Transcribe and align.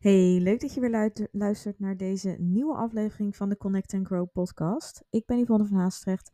Hey, 0.00 0.38
leuk 0.40 0.60
dat 0.60 0.74
je 0.74 0.80
weer 0.80 1.28
luistert 1.32 1.78
naar 1.78 1.96
deze 1.96 2.36
nieuwe 2.38 2.74
aflevering 2.74 3.36
van 3.36 3.48
de 3.48 3.56
Connect 3.56 3.94
and 3.94 4.06
Grow 4.06 4.26
podcast. 4.32 5.04
Ik 5.10 5.26
ben 5.26 5.38
Yvonne 5.38 5.66
van 5.66 5.76
Haastrecht, 5.76 6.30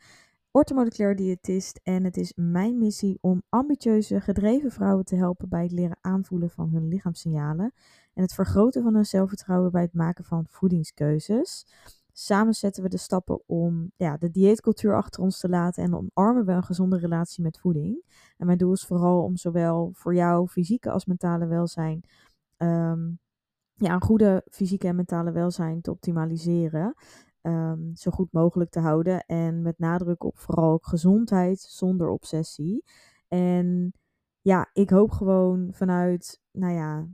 orthomoleculair 0.51 1.17
diëtist 1.17 1.81
en 1.83 2.05
het 2.05 2.17
is 2.17 2.33
mijn 2.37 2.79
missie 2.79 3.19
om 3.21 3.43
ambitieuze, 3.49 4.21
gedreven 4.21 4.71
vrouwen 4.71 5.05
te 5.05 5.17
helpen 5.17 5.49
bij 5.49 5.63
het 5.63 5.73
leren 5.73 5.99
aanvoelen 6.01 6.51
van 6.51 6.71
hun 6.71 6.89
lichaamssignalen 6.89 7.73
en 8.15 8.23
het 8.23 8.35
vergroten 8.35 8.83
van 8.83 8.95
hun 8.95 9.07
zelfvertrouwen 9.07 9.73
bij 9.73 9.83
het 9.83 9.95
maken 9.95 10.25
van 10.25 10.47
voedingskeuzes. 10.49 11.67
Samen 12.13 12.55
zetten 12.55 12.83
we 12.83 12.89
de 12.89 12.97
stappen 12.97 13.43
om 13.47 13.93
ja, 13.97 14.17
de 14.17 14.31
dieetcultuur 14.31 14.97
achter 14.97 15.23
ons 15.23 15.41
te 15.41 15.49
laten 15.49 15.85
en 15.85 15.95
omarmen 15.95 16.45
we 16.45 16.53
een 16.53 16.63
gezonde 16.63 16.99
relatie 16.99 17.43
met 17.43 17.59
voeding. 17.59 18.03
En 18.37 18.47
mijn 18.47 18.59
doel 18.59 18.73
is 18.73 18.87
vooral 18.87 19.23
om 19.23 19.37
zowel 19.37 19.91
voor 19.95 20.15
jou 20.15 20.49
fysieke 20.49 20.91
als 20.91 21.05
mentale 21.05 21.47
welzijn 21.47 22.05
um, 22.59 23.19
ja, 23.77 23.95
een 23.95 24.03
goede 24.03 24.47
fysieke 24.51 24.87
en 24.87 24.97
mentale 24.97 25.33
welzijn 25.33 25.81
te 25.81 25.91
optimaliseren. 25.91 26.95
Ehm, 27.41 27.95
zo 27.95 28.11
goed 28.11 28.33
mogelijk 28.33 28.71
te 28.71 28.81
houden. 28.81 29.25
En 29.27 29.63
met 29.63 29.79
nadruk 29.79 30.25
op 30.25 30.39
vooral 30.39 30.73
ook 30.73 30.87
gezondheid 30.87 31.61
zonder 31.61 32.09
obsessie. 32.09 32.85
En 33.29 33.93
ja, 34.41 34.71
ik 34.73 34.91
hoop 34.91 35.11
gewoon 35.11 35.69
vanuit, 35.73 36.41
nou 36.53 36.73
ja, 36.73 37.07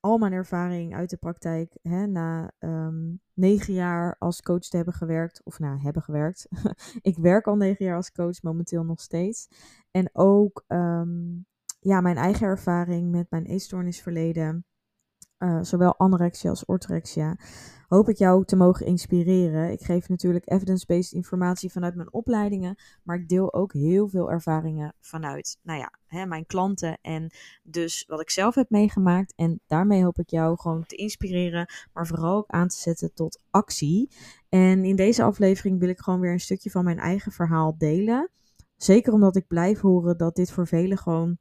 al 0.00 0.18
mijn 0.18 0.32
ervaring 0.32 0.94
uit 0.94 1.10
de 1.10 1.16
praktijk, 1.16 1.78
hè, 1.82 2.06
na 2.06 2.52
ehm, 2.58 3.14
negen 3.34 3.74
jaar 3.74 4.16
als 4.18 4.42
coach 4.42 4.68
te 4.68 4.76
hebben 4.76 4.94
gewerkt, 4.94 5.40
of 5.44 5.58
nou, 5.58 5.80
hebben 5.80 6.02
gewerkt. 6.02 6.46
ik 7.10 7.16
werk 7.16 7.46
al 7.46 7.56
negen 7.56 7.84
jaar 7.84 7.96
als 7.96 8.12
coach, 8.12 8.42
momenteel 8.42 8.84
nog 8.84 9.00
steeds. 9.00 9.48
En 9.90 10.10
ook 10.12 10.64
ehm, 10.66 11.40
ja, 11.80 12.00
mijn 12.00 12.16
eigen 12.16 12.46
ervaring 12.46 13.10
met 13.10 13.30
mijn 13.30 13.44
eetstoornisverleden 13.44 14.64
uh, 15.42 15.58
zowel 15.62 15.96
anorexia 15.96 16.50
als 16.50 16.64
orthorexia, 16.64 17.36
hoop 17.88 18.08
ik 18.08 18.16
jou 18.16 18.44
te 18.44 18.56
mogen 18.56 18.86
inspireren. 18.86 19.70
Ik 19.70 19.82
geef 19.82 20.08
natuurlijk 20.08 20.50
evidence-based 20.50 21.12
informatie 21.12 21.72
vanuit 21.72 21.94
mijn 21.94 22.12
opleidingen, 22.12 22.76
maar 23.02 23.16
ik 23.16 23.28
deel 23.28 23.54
ook 23.54 23.72
heel 23.72 24.08
veel 24.08 24.30
ervaringen 24.30 24.94
vanuit, 25.00 25.58
nou 25.62 25.78
ja, 25.78 25.92
hè, 26.06 26.26
mijn 26.26 26.46
klanten 26.46 26.98
en 27.00 27.30
dus 27.62 28.04
wat 28.08 28.20
ik 28.20 28.30
zelf 28.30 28.54
heb 28.54 28.70
meegemaakt. 28.70 29.32
En 29.36 29.60
daarmee 29.66 30.04
hoop 30.04 30.18
ik 30.18 30.30
jou 30.30 30.58
gewoon 30.58 30.86
te 30.86 30.96
inspireren, 30.96 31.66
maar 31.92 32.06
vooral 32.06 32.36
ook 32.36 32.50
aan 32.50 32.68
te 32.68 32.76
zetten 32.76 33.14
tot 33.14 33.42
actie. 33.50 34.10
En 34.48 34.84
in 34.84 34.96
deze 34.96 35.22
aflevering 35.22 35.78
wil 35.78 35.88
ik 35.88 36.00
gewoon 36.00 36.20
weer 36.20 36.32
een 36.32 36.40
stukje 36.40 36.70
van 36.70 36.84
mijn 36.84 36.98
eigen 36.98 37.32
verhaal 37.32 37.74
delen. 37.78 38.30
Zeker 38.76 39.12
omdat 39.12 39.36
ik 39.36 39.46
blijf 39.46 39.80
horen 39.80 40.18
dat 40.18 40.36
dit 40.36 40.52
voor 40.52 40.66
velen 40.66 40.98
gewoon 40.98 41.38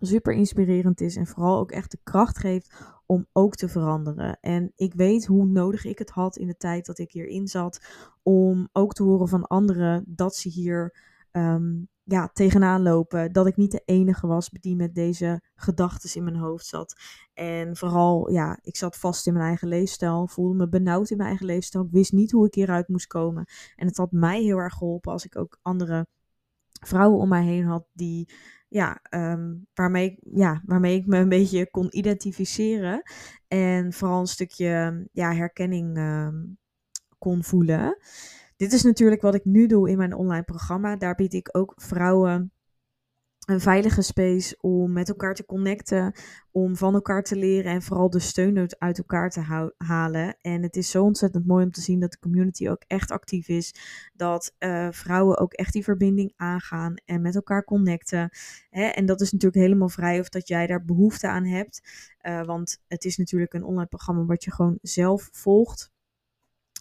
super 0.00 0.32
inspirerend 0.32 1.00
is 1.00 1.16
en 1.16 1.26
vooral 1.26 1.58
ook 1.58 1.70
echt 1.70 1.90
de 1.90 1.98
kracht 2.02 2.38
geeft 2.38 2.74
om 3.12 3.26
ook 3.32 3.54
te 3.54 3.68
veranderen. 3.68 4.38
En 4.40 4.72
ik 4.74 4.94
weet 4.94 5.26
hoe 5.26 5.46
nodig 5.46 5.84
ik 5.84 5.98
het 5.98 6.10
had 6.10 6.36
in 6.36 6.46
de 6.46 6.56
tijd 6.56 6.86
dat 6.86 6.98
ik 6.98 7.12
hierin 7.12 7.48
zat, 7.48 7.86
om 8.22 8.68
ook 8.72 8.92
te 8.92 9.02
horen 9.02 9.28
van 9.28 9.46
anderen 9.46 10.04
dat 10.06 10.36
ze 10.36 10.48
hier 10.48 10.96
um, 11.32 11.88
ja, 12.02 12.30
tegenaan 12.32 12.82
lopen. 12.82 13.32
Dat 13.32 13.46
ik 13.46 13.56
niet 13.56 13.70
de 13.70 13.82
enige 13.84 14.26
was 14.26 14.48
die 14.50 14.76
met 14.76 14.94
deze 14.94 15.42
gedachten 15.54 16.14
in 16.14 16.24
mijn 16.24 16.36
hoofd 16.36 16.66
zat. 16.66 17.00
En 17.34 17.76
vooral, 17.76 18.30
ja, 18.30 18.58
ik 18.62 18.76
zat 18.76 18.96
vast 18.96 19.26
in 19.26 19.32
mijn 19.32 19.44
eigen 19.44 19.68
leefstijl, 19.68 20.26
voelde 20.26 20.54
me 20.54 20.68
benauwd 20.68 21.10
in 21.10 21.16
mijn 21.16 21.28
eigen 21.28 21.46
leefstijl, 21.46 21.88
wist 21.90 22.12
niet 22.12 22.32
hoe 22.32 22.46
ik 22.46 22.54
hieruit 22.54 22.88
moest 22.88 23.06
komen. 23.06 23.44
En 23.76 23.86
het 23.86 23.96
had 23.96 24.12
mij 24.12 24.42
heel 24.42 24.58
erg 24.58 24.74
geholpen 24.74 25.12
als 25.12 25.24
ik 25.24 25.36
ook 25.36 25.58
andere 25.62 26.06
vrouwen 26.80 27.18
om 27.18 27.28
mij 27.28 27.44
heen 27.44 27.64
had 27.64 27.84
die 27.92 28.28
ja, 28.72 28.98
ehm, 29.02 29.54
waarmee, 29.74 30.10
ik, 30.10 30.18
ja, 30.34 30.62
waarmee 30.66 30.96
ik 30.96 31.06
me 31.06 31.18
een 31.18 31.28
beetje 31.28 31.70
kon 31.70 31.86
identificeren. 31.90 33.02
En 33.48 33.92
vooral 33.92 34.20
een 34.20 34.26
stukje 34.26 35.08
ja, 35.12 35.34
herkenning 35.34 35.96
ehm, 35.96 36.44
kon 37.18 37.44
voelen. 37.44 37.96
Dit 38.56 38.72
is 38.72 38.82
natuurlijk 38.82 39.22
wat 39.22 39.34
ik 39.34 39.44
nu 39.44 39.66
doe 39.66 39.90
in 39.90 39.96
mijn 39.96 40.14
online 40.14 40.42
programma. 40.42 40.96
Daar 40.96 41.14
bied 41.14 41.34
ik 41.34 41.48
ook 41.52 41.72
vrouwen 41.76 42.52
een 43.46 43.60
veilige 43.60 44.02
space 44.02 44.56
om 44.60 44.92
met 44.92 45.08
elkaar 45.08 45.34
te 45.34 45.44
connecten, 45.44 46.14
om 46.50 46.76
van 46.76 46.94
elkaar 46.94 47.22
te 47.22 47.36
leren 47.36 47.72
en 47.72 47.82
vooral 47.82 48.10
de 48.10 48.18
steun 48.18 48.70
uit 48.78 48.98
elkaar 48.98 49.30
te 49.30 49.70
halen. 49.76 50.36
En 50.40 50.62
het 50.62 50.76
is 50.76 50.90
zo 50.90 51.02
ontzettend 51.02 51.46
mooi 51.46 51.64
om 51.64 51.70
te 51.70 51.80
zien 51.80 52.00
dat 52.00 52.12
de 52.12 52.18
community 52.18 52.68
ook 52.68 52.82
echt 52.86 53.10
actief 53.10 53.48
is, 53.48 53.74
dat 54.14 54.54
uh, 54.58 54.88
vrouwen 54.90 55.38
ook 55.38 55.52
echt 55.52 55.72
die 55.72 55.84
verbinding 55.84 56.32
aangaan 56.36 56.94
en 57.04 57.20
met 57.20 57.34
elkaar 57.34 57.64
connecten. 57.64 58.30
Hè? 58.70 58.84
En 58.84 59.06
dat 59.06 59.20
is 59.20 59.32
natuurlijk 59.32 59.62
helemaal 59.62 59.88
vrij 59.88 60.20
of 60.20 60.28
dat 60.28 60.48
jij 60.48 60.66
daar 60.66 60.84
behoefte 60.84 61.28
aan 61.28 61.44
hebt, 61.44 61.82
uh, 62.22 62.44
want 62.44 62.82
het 62.88 63.04
is 63.04 63.16
natuurlijk 63.16 63.52
een 63.52 63.64
online 63.64 63.88
programma 63.88 64.24
wat 64.24 64.44
je 64.44 64.52
gewoon 64.52 64.78
zelf 64.82 65.28
volgt. 65.32 65.91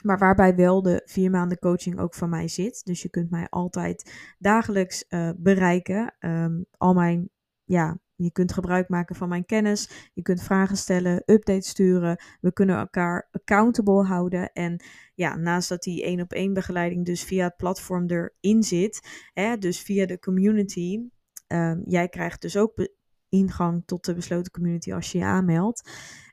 Maar 0.04 0.18
waarbij 0.18 0.56
wel 0.56 0.82
de 0.82 1.02
vier 1.06 1.30
maanden 1.30 1.60
coaching 1.60 2.00
ook 2.00 2.14
van 2.14 2.30
mij 2.30 2.48
zit. 2.48 2.86
Dus 2.86 3.02
je 3.02 3.10
kunt 3.10 3.30
mij 3.30 3.48
altijd 3.50 4.34
dagelijks 4.38 5.06
uh, 5.10 5.30
bereiken. 5.38 6.16
Um, 6.20 6.66
al 6.78 6.94
mijn, 6.94 7.30
ja, 7.64 8.00
je 8.16 8.32
kunt 8.32 8.54
gebruik 8.54 8.90
maken 8.90 9.16
van 9.16 9.30
mijn 9.30 9.46
kennis. 9.46 10.10
Je 10.14 10.22
kunt 10.22 10.44
vragen 10.44 10.78
stellen, 10.78 11.24
updates 11.26 11.70
sturen. 11.70 12.24
We 12.42 12.54
kunnen 12.54 12.78
elkaar 12.78 13.28
accountable 13.32 14.04
houden. 14.04 14.52
En 14.52 14.84
ja, 15.16 15.36
naast 15.36 15.70
dat 15.70 15.84
die 15.84 16.04
één 16.04 16.22
op 16.22 16.32
één 16.32 16.54
begeleiding 16.54 17.06
dus 17.06 17.24
via 17.24 17.44
het 17.44 17.58
platform 17.58 18.06
erin 18.08 18.64
zit. 18.64 19.28
Hè, 19.34 19.58
dus 19.58 19.82
via 19.82 20.06
de 20.06 20.20
community. 20.20 21.10
Um, 21.48 21.82
jij 21.86 22.10
krijgt 22.10 22.42
dus 22.42 22.58
ook 22.58 22.90
ingang 23.32 23.84
tot 23.86 24.06
de 24.06 24.14
besloten 24.14 24.52
community 24.52 24.94
als 24.94 25.12
je 25.12 25.18
je 25.18 25.24
aanmeldt. 25.24 25.90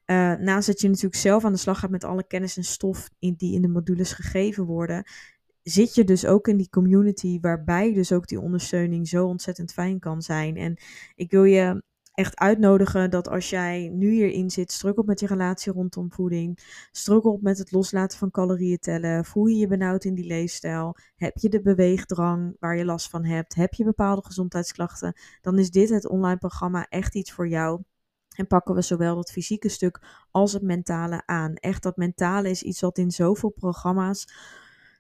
Uh, 0.07 0.35
naast 0.35 0.67
dat 0.67 0.81
je 0.81 0.89
natuurlijk 0.89 1.15
zelf 1.15 1.45
aan 1.45 1.53
de 1.53 1.59
slag 1.59 1.79
gaat 1.79 1.91
met 1.91 2.05
alle 2.05 2.27
kennis 2.27 2.57
en 2.57 2.65
stof 2.65 3.09
die 3.19 3.55
in 3.55 3.63
de 3.63 3.69
modules 3.69 4.13
gegeven 4.13 4.65
worden, 4.65 5.05
zit 5.63 5.95
je 5.95 6.05
dus 6.05 6.27
ook 6.27 6.49
in 6.49 6.57
die 6.57 6.69
community 6.69 7.41
waarbij 7.41 7.93
dus 7.93 8.13
ook 8.13 8.27
die 8.27 8.41
ondersteuning 8.41 9.09
zo 9.09 9.27
ontzettend 9.27 9.73
fijn 9.73 9.99
kan 9.99 10.23
zijn. 10.23 10.57
En 10.57 10.77
ik 11.15 11.31
wil 11.31 11.45
je 11.45 11.83
echt 12.19 12.39
uitnodigen 12.39 13.11
dat 13.11 13.29
als 13.29 13.51
jij 13.51 13.89
nu 13.93 14.11
hierin 14.11 14.51
zit, 14.51 14.73
strukkelt 14.73 15.07
met 15.07 15.21
je 15.21 15.27
relatie 15.27 15.73
rondom 15.73 16.13
voeding, 16.13 16.59
strukkelt 16.93 17.43
met 17.43 17.59
het 17.59 17.73
loslaten 17.73 18.19
van 18.19 18.31
calorieën 18.31 18.79
tellen, 18.79 19.25
voel 19.25 19.47
je 19.47 19.57
je 19.57 19.67
benauwd 19.67 20.05
in 20.05 20.15
die 20.15 20.27
leefstijl, 20.27 20.97
heb 21.17 21.37
je 21.37 21.49
de 21.49 21.61
beweegdrang 21.61 22.57
waar 22.59 22.77
je 22.77 22.85
last 22.85 23.11
van 23.11 23.25
hebt, 23.25 23.55
heb 23.55 23.75
je 23.75 23.85
bepaalde 23.85 24.25
gezondheidsklachten, 24.25 25.15
dan 25.41 25.59
is 25.59 25.71
dit 25.71 25.89
het 25.89 26.09
online 26.09 26.39
programma 26.39 26.87
echt 26.89 27.15
iets 27.15 27.33
voor 27.33 27.49
jou. 27.49 27.83
En 28.37 28.47
pakken 28.47 28.75
we 28.75 28.83
zowel 28.83 29.19
het 29.19 29.31
fysieke 29.31 29.69
stuk 29.69 30.01
als 30.31 30.53
het 30.53 30.63
mentale 30.63 31.23
aan. 31.27 31.55
Echt, 31.55 31.83
dat 31.83 31.97
mentale 31.97 32.51
is 32.51 32.63
iets 32.63 32.81
wat 32.81 32.99
in 32.99 33.11
zoveel 33.11 33.51
programma's, 33.51 34.29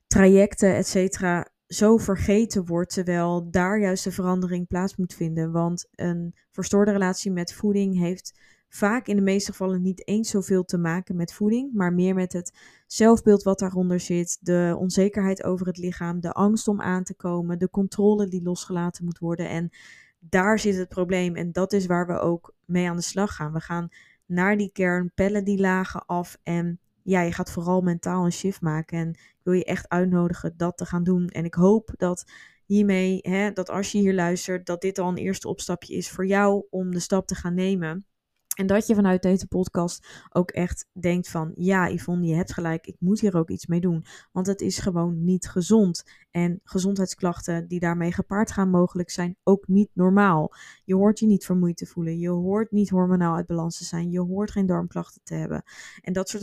trajecten, 0.07 0.77
et 0.77 0.87
cetera, 0.87 1.49
zo 1.69 1.97
vergeten 1.97 2.67
wordt. 2.67 2.93
Terwijl 2.93 3.51
daar 3.51 3.81
juist 3.81 4.05
de 4.05 4.13
verandering 4.13 4.67
plaats 4.67 4.97
moet 4.97 5.15
vinden. 5.15 5.53
Want 5.53 5.89
een 5.95 6.35
verstoorde 6.51 6.93
relatie 6.93 7.31
met 7.31 7.55
voeding 7.55 7.99
heeft 7.99 8.41
vaak 8.69 9.07
in 9.07 9.17
de 9.17 9.23
meeste 9.23 9.51
gevallen 9.51 9.83
niet 9.83 10.07
eens 10.07 10.31
zoveel 10.31 10.65
te 10.65 10.79
maken 10.79 11.17
met 11.17 11.33
voeding, 11.33 11.73
maar 11.73 11.93
meer 11.93 12.15
met 12.15 12.33
het 12.33 12.53
zelfbeeld 12.87 13.43
wat 13.43 13.59
daaronder 13.59 14.01
zit, 14.01 14.39
de 14.41 14.77
onzekerheid 14.79 15.43
over 15.43 15.67
het 15.67 15.79
lichaam, 15.79 16.21
de 16.21 16.33
angst 16.33 16.69
om 16.69 16.81
aan 16.81 17.05
te 17.05 17.15
komen, 17.15 17.59
de 17.59 17.71
controle 17.71 18.29
die 18.29 18.43
losgelaten 18.43 19.05
moet 19.05 19.19
worden. 19.19 19.49
En 19.49 19.71
daar 20.19 20.59
zit 20.59 20.77
het 20.77 20.89
probleem 20.89 21.37
en 21.37 21.53
dat 21.53 21.73
is 21.73 21.87
waar 21.87 22.07
we 22.07 22.19
ook 22.19 22.55
mee 22.65 22.89
aan 22.89 22.97
de 22.97 23.03
slag 23.03 23.35
gaan. 23.35 23.53
We 23.53 23.61
gaan 23.61 23.89
naar 24.27 24.57
die 24.57 24.73
kern, 24.73 25.13
pellen 25.15 25.45
die 25.45 25.59
lagen 25.59 26.07
af 26.07 26.39
en 26.43 26.81
ja, 27.09 27.21
je 27.21 27.33
gaat 27.33 27.51
vooral 27.51 27.81
mentaal 27.81 28.25
een 28.25 28.33
shift 28.33 28.61
maken. 28.61 28.99
En 28.99 29.09
ik 29.09 29.41
wil 29.43 29.55
je 29.55 29.65
echt 29.65 29.89
uitnodigen 29.89 30.57
dat 30.57 30.77
te 30.77 30.87
gaan 30.87 31.05
doen. 31.05 31.29
En 31.29 31.45
ik 31.45 31.55
hoop 31.55 31.91
dat 31.97 32.31
hiermee, 32.65 33.19
hè, 33.23 33.53
dat 33.53 33.71
als 33.71 33.93
je 33.93 33.99
hier 33.99 34.15
luistert, 34.15 34.67
dat 34.67 34.81
dit 34.81 34.99
al 34.99 35.09
een 35.09 35.17
eerste 35.17 35.49
opstapje 35.49 35.95
is 35.95 36.11
voor 36.11 36.27
jou 36.27 36.67
om 36.71 36.91
de 36.91 37.01
stap 37.01 37.27
te 37.27 37.35
gaan 37.35 37.55
nemen. 37.55 38.07
En 38.55 38.67
dat 38.67 38.87
je 38.87 38.95
vanuit 38.95 39.23
deze 39.23 39.47
podcast 39.47 40.07
ook 40.29 40.51
echt 40.51 40.89
denkt 40.93 41.29
van, 41.29 41.53
ja 41.55 41.91
Yvonne, 41.91 42.27
je 42.27 42.35
hebt 42.35 42.53
gelijk, 42.53 42.87
ik 42.87 42.97
moet 42.99 43.21
hier 43.21 43.37
ook 43.37 43.51
iets 43.51 43.67
mee 43.67 43.81
doen. 43.81 44.05
Want 44.33 44.47
het 44.47 44.61
is 44.61 44.79
gewoon 44.79 45.25
niet 45.25 45.49
gezond. 45.49 46.05
En 46.31 46.61
gezondheidsklachten 46.65 47.69
die 47.69 47.81
daarmee 47.81 48.13
gepaard 48.13 48.51
gaan 48.51 48.71
mogelijk 48.71 49.11
zijn 49.11 49.37
ook 49.43 49.69
niet 49.69 49.91
normaal. 49.93 50.55
Je 50.85 50.95
hoort 50.95 51.19
je 51.19 51.27
niet 51.27 51.45
vermoeid 51.45 51.77
te 51.77 51.87
voelen, 51.87 52.19
je 52.19 52.29
hoort 52.29 52.71
niet 52.71 52.91
hormonaal 52.91 53.35
uit 53.35 53.47
balans 53.47 53.79
te 53.79 53.85
zijn, 53.85 54.11
je 54.11 54.21
hoort 54.21 54.51
geen 54.51 54.67
darmklachten 54.67 55.21
te 55.25 55.35
hebben. 55.35 55.63
En 56.01 56.13
dat 56.13 56.29
soort 56.29 56.43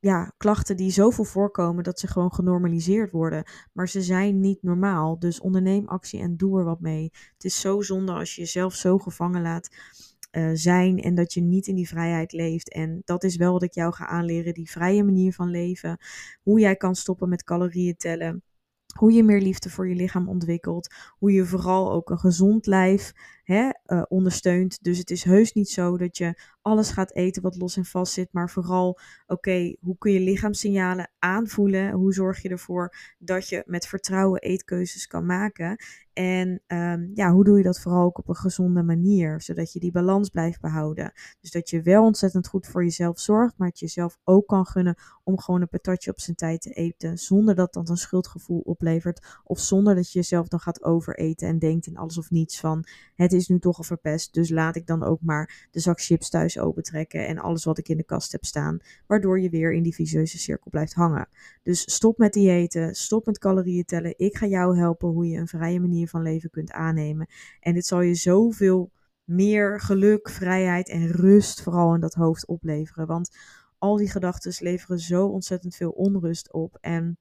ja, 0.00 0.32
klachten 0.36 0.76
die 0.76 0.90
zoveel 0.90 1.24
voorkomen 1.24 1.84
dat 1.84 1.98
ze 1.98 2.06
gewoon 2.06 2.32
genormaliseerd 2.32 3.10
worden. 3.10 3.44
Maar 3.72 3.88
ze 3.88 4.02
zijn 4.02 4.40
niet 4.40 4.62
normaal. 4.62 5.18
Dus 5.18 5.40
onderneem 5.40 5.88
actie 5.88 6.20
en 6.20 6.36
doe 6.36 6.58
er 6.58 6.64
wat 6.64 6.80
mee. 6.80 7.10
Het 7.32 7.44
is 7.44 7.60
zo 7.60 7.80
zonde 7.80 8.12
als 8.12 8.34
je 8.34 8.40
jezelf 8.40 8.74
zo 8.74 8.98
gevangen 8.98 9.42
laat 9.42 9.68
uh, 10.32 10.50
zijn 10.54 10.98
en 10.98 11.14
dat 11.14 11.32
je 11.32 11.40
niet 11.40 11.66
in 11.66 11.74
die 11.74 11.88
vrijheid 11.88 12.32
leeft. 12.32 12.72
En 12.72 13.02
dat 13.04 13.24
is 13.24 13.36
wel 13.36 13.52
wat 13.52 13.62
ik 13.62 13.74
jou 13.74 13.94
ga 13.94 14.06
aanleren, 14.06 14.54
die 14.54 14.70
vrije 14.70 15.04
manier 15.04 15.32
van 15.32 15.50
leven. 15.50 15.98
Hoe 16.42 16.60
jij 16.60 16.76
kan 16.76 16.94
stoppen 16.94 17.28
met 17.28 17.44
calorieën 17.44 17.96
tellen. 17.96 18.42
Hoe 18.98 19.12
je 19.12 19.24
meer 19.24 19.40
liefde 19.40 19.70
voor 19.70 19.88
je 19.88 19.94
lichaam 19.94 20.28
ontwikkelt. 20.28 20.94
Hoe 21.18 21.32
je 21.32 21.44
vooral 21.44 21.92
ook 21.92 22.10
een 22.10 22.18
gezond 22.18 22.66
lijf 22.66 23.12
hè, 23.48 23.70
uh, 23.86 24.02
ondersteunt. 24.08 24.78
Dus 24.82 24.98
het 24.98 25.10
is 25.10 25.24
heus 25.24 25.52
niet 25.52 25.68
zo 25.68 25.96
dat 25.96 26.16
je 26.16 26.40
alles 26.62 26.90
gaat 26.90 27.14
eten 27.14 27.42
wat 27.42 27.56
los 27.56 27.76
en 27.76 27.84
vast 27.84 28.12
zit, 28.12 28.28
maar 28.32 28.50
vooral, 28.50 28.98
oké, 29.26 29.76
hoe 29.80 29.98
kun 29.98 30.12
je 30.12 30.20
lichaamssignalen 30.20 31.10
aanvoelen? 31.18 31.92
Hoe 31.92 32.12
zorg 32.12 32.42
je 32.42 32.48
ervoor 32.48 32.94
dat 33.18 33.48
je 33.48 33.62
met 33.66 33.86
vertrouwen 33.86 34.40
eetkeuzes 34.40 35.06
kan 35.06 35.26
maken? 35.26 35.76
En 36.12 36.62
um, 36.66 37.10
ja, 37.14 37.32
hoe 37.32 37.44
doe 37.44 37.56
je 37.56 37.62
dat 37.62 37.80
vooral 37.80 38.04
ook 38.04 38.18
op 38.18 38.28
een 38.28 38.34
gezonde 38.34 38.82
manier, 38.82 39.40
zodat 39.40 39.72
je 39.72 39.80
die 39.80 39.90
balans 39.90 40.28
blijft 40.28 40.60
behouden? 40.60 41.12
Dus 41.40 41.50
dat 41.50 41.70
je 41.70 41.82
wel 41.82 42.04
ontzettend 42.04 42.48
goed 42.48 42.66
voor 42.66 42.84
jezelf 42.84 43.20
zorgt, 43.20 43.58
maar 43.58 43.68
het 43.68 43.78
jezelf 43.78 44.18
ook 44.24 44.46
kan 44.46 44.66
gunnen 44.66 44.96
om 45.24 45.40
gewoon 45.40 45.60
een 45.60 45.68
patatje 45.68 46.10
op 46.10 46.20
zijn 46.20 46.36
tijd 46.36 46.60
te 46.60 46.70
eten, 46.70 47.18
zonder 47.18 47.54
dat 47.54 47.72
dat 47.72 47.88
een 47.88 47.96
schuldgevoel 47.96 48.60
oplevert, 48.60 49.40
of 49.44 49.60
zonder 49.60 49.94
dat 49.94 50.12
je 50.12 50.18
jezelf 50.18 50.48
dan 50.48 50.60
gaat 50.60 50.84
overeten 50.84 51.48
en 51.48 51.58
denkt 51.58 51.86
in 51.86 51.96
alles 51.96 52.18
of 52.18 52.30
niets 52.30 52.60
van, 52.60 52.84
het 53.14 53.32
is 53.32 53.37
nu 53.46 53.58
toch 53.58 53.78
al 53.78 53.84
verpest, 53.84 54.34
dus 54.34 54.50
laat 54.50 54.76
ik 54.76 54.86
dan 54.86 55.02
ook 55.02 55.20
maar 55.22 55.68
de 55.70 55.80
zak 55.80 56.00
chips 56.00 56.30
thuis 56.30 56.58
opentrekken 56.58 57.26
en 57.26 57.38
alles 57.38 57.64
wat 57.64 57.78
ik 57.78 57.88
in 57.88 57.96
de 57.96 58.04
kast 58.04 58.32
heb 58.32 58.44
staan, 58.44 58.78
waardoor 59.06 59.40
je 59.40 59.50
weer 59.50 59.72
in 59.72 59.82
die 59.82 59.94
vicieuze 59.94 60.38
cirkel 60.38 60.70
blijft 60.70 60.94
hangen. 60.94 61.28
Dus 61.62 61.94
stop 61.94 62.18
met 62.18 62.32
diëten, 62.32 62.94
stop 62.94 63.26
met 63.26 63.38
calorieën 63.38 63.84
tellen. 63.84 64.14
Ik 64.18 64.36
ga 64.36 64.46
jou 64.46 64.78
helpen 64.78 65.08
hoe 65.08 65.28
je 65.28 65.38
een 65.38 65.48
vrije 65.48 65.80
manier 65.80 66.08
van 66.08 66.22
leven 66.22 66.50
kunt 66.50 66.72
aannemen. 66.72 67.26
En 67.60 67.74
dit 67.74 67.86
zal 67.86 68.00
je 68.00 68.14
zoveel 68.14 68.90
meer 69.24 69.80
geluk, 69.80 70.30
vrijheid 70.30 70.88
en 70.88 71.06
rust 71.06 71.62
vooral 71.62 71.94
in 71.94 72.00
dat 72.00 72.14
hoofd 72.14 72.46
opleveren. 72.46 73.06
Want 73.06 73.36
al 73.78 73.96
die 73.96 74.10
gedachten 74.10 74.54
leveren 74.58 74.98
zo 74.98 75.26
ontzettend 75.26 75.76
veel 75.76 75.90
onrust 75.90 76.52
op. 76.52 76.78
En 76.80 77.18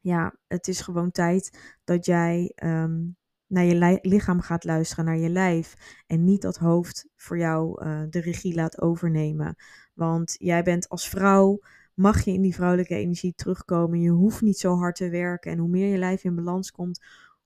ja, 0.00 0.34
het 0.46 0.68
is 0.68 0.80
gewoon 0.80 1.10
tijd 1.10 1.76
dat 1.84 2.06
jij 2.06 2.52
ehm, 2.54 3.00
naar 3.46 3.64
je 3.64 3.98
lichaam 4.02 4.40
gaat 4.40 4.64
luisteren, 4.64 5.04
naar 5.04 5.18
je 5.18 5.28
lijf. 5.28 6.02
En 6.06 6.24
niet 6.24 6.42
dat 6.42 6.56
hoofd 6.56 7.06
voor 7.16 7.38
jou 7.38 7.84
uh, 7.84 8.02
de 8.10 8.20
regie 8.20 8.54
laat 8.54 8.80
overnemen. 8.80 9.56
Want 9.94 10.34
jij 10.38 10.62
bent 10.62 10.88
als 10.88 11.08
vrouw, 11.08 11.60
mag 11.94 12.24
je 12.24 12.32
in 12.32 12.42
die 12.42 12.54
vrouwelijke 12.54 12.94
energie 12.94 13.34
terugkomen. 13.34 14.00
Je 14.00 14.10
hoeft 14.10 14.40
niet 14.40 14.58
zo 14.58 14.76
hard 14.76 14.96
te 14.96 15.08
werken. 15.08 15.52
En 15.52 15.58
hoe 15.58 15.68
meer 15.68 15.88
je 15.88 15.98
lijf 15.98 16.24
in 16.24 16.34
balans 16.34 16.70
komt, 16.70 17.00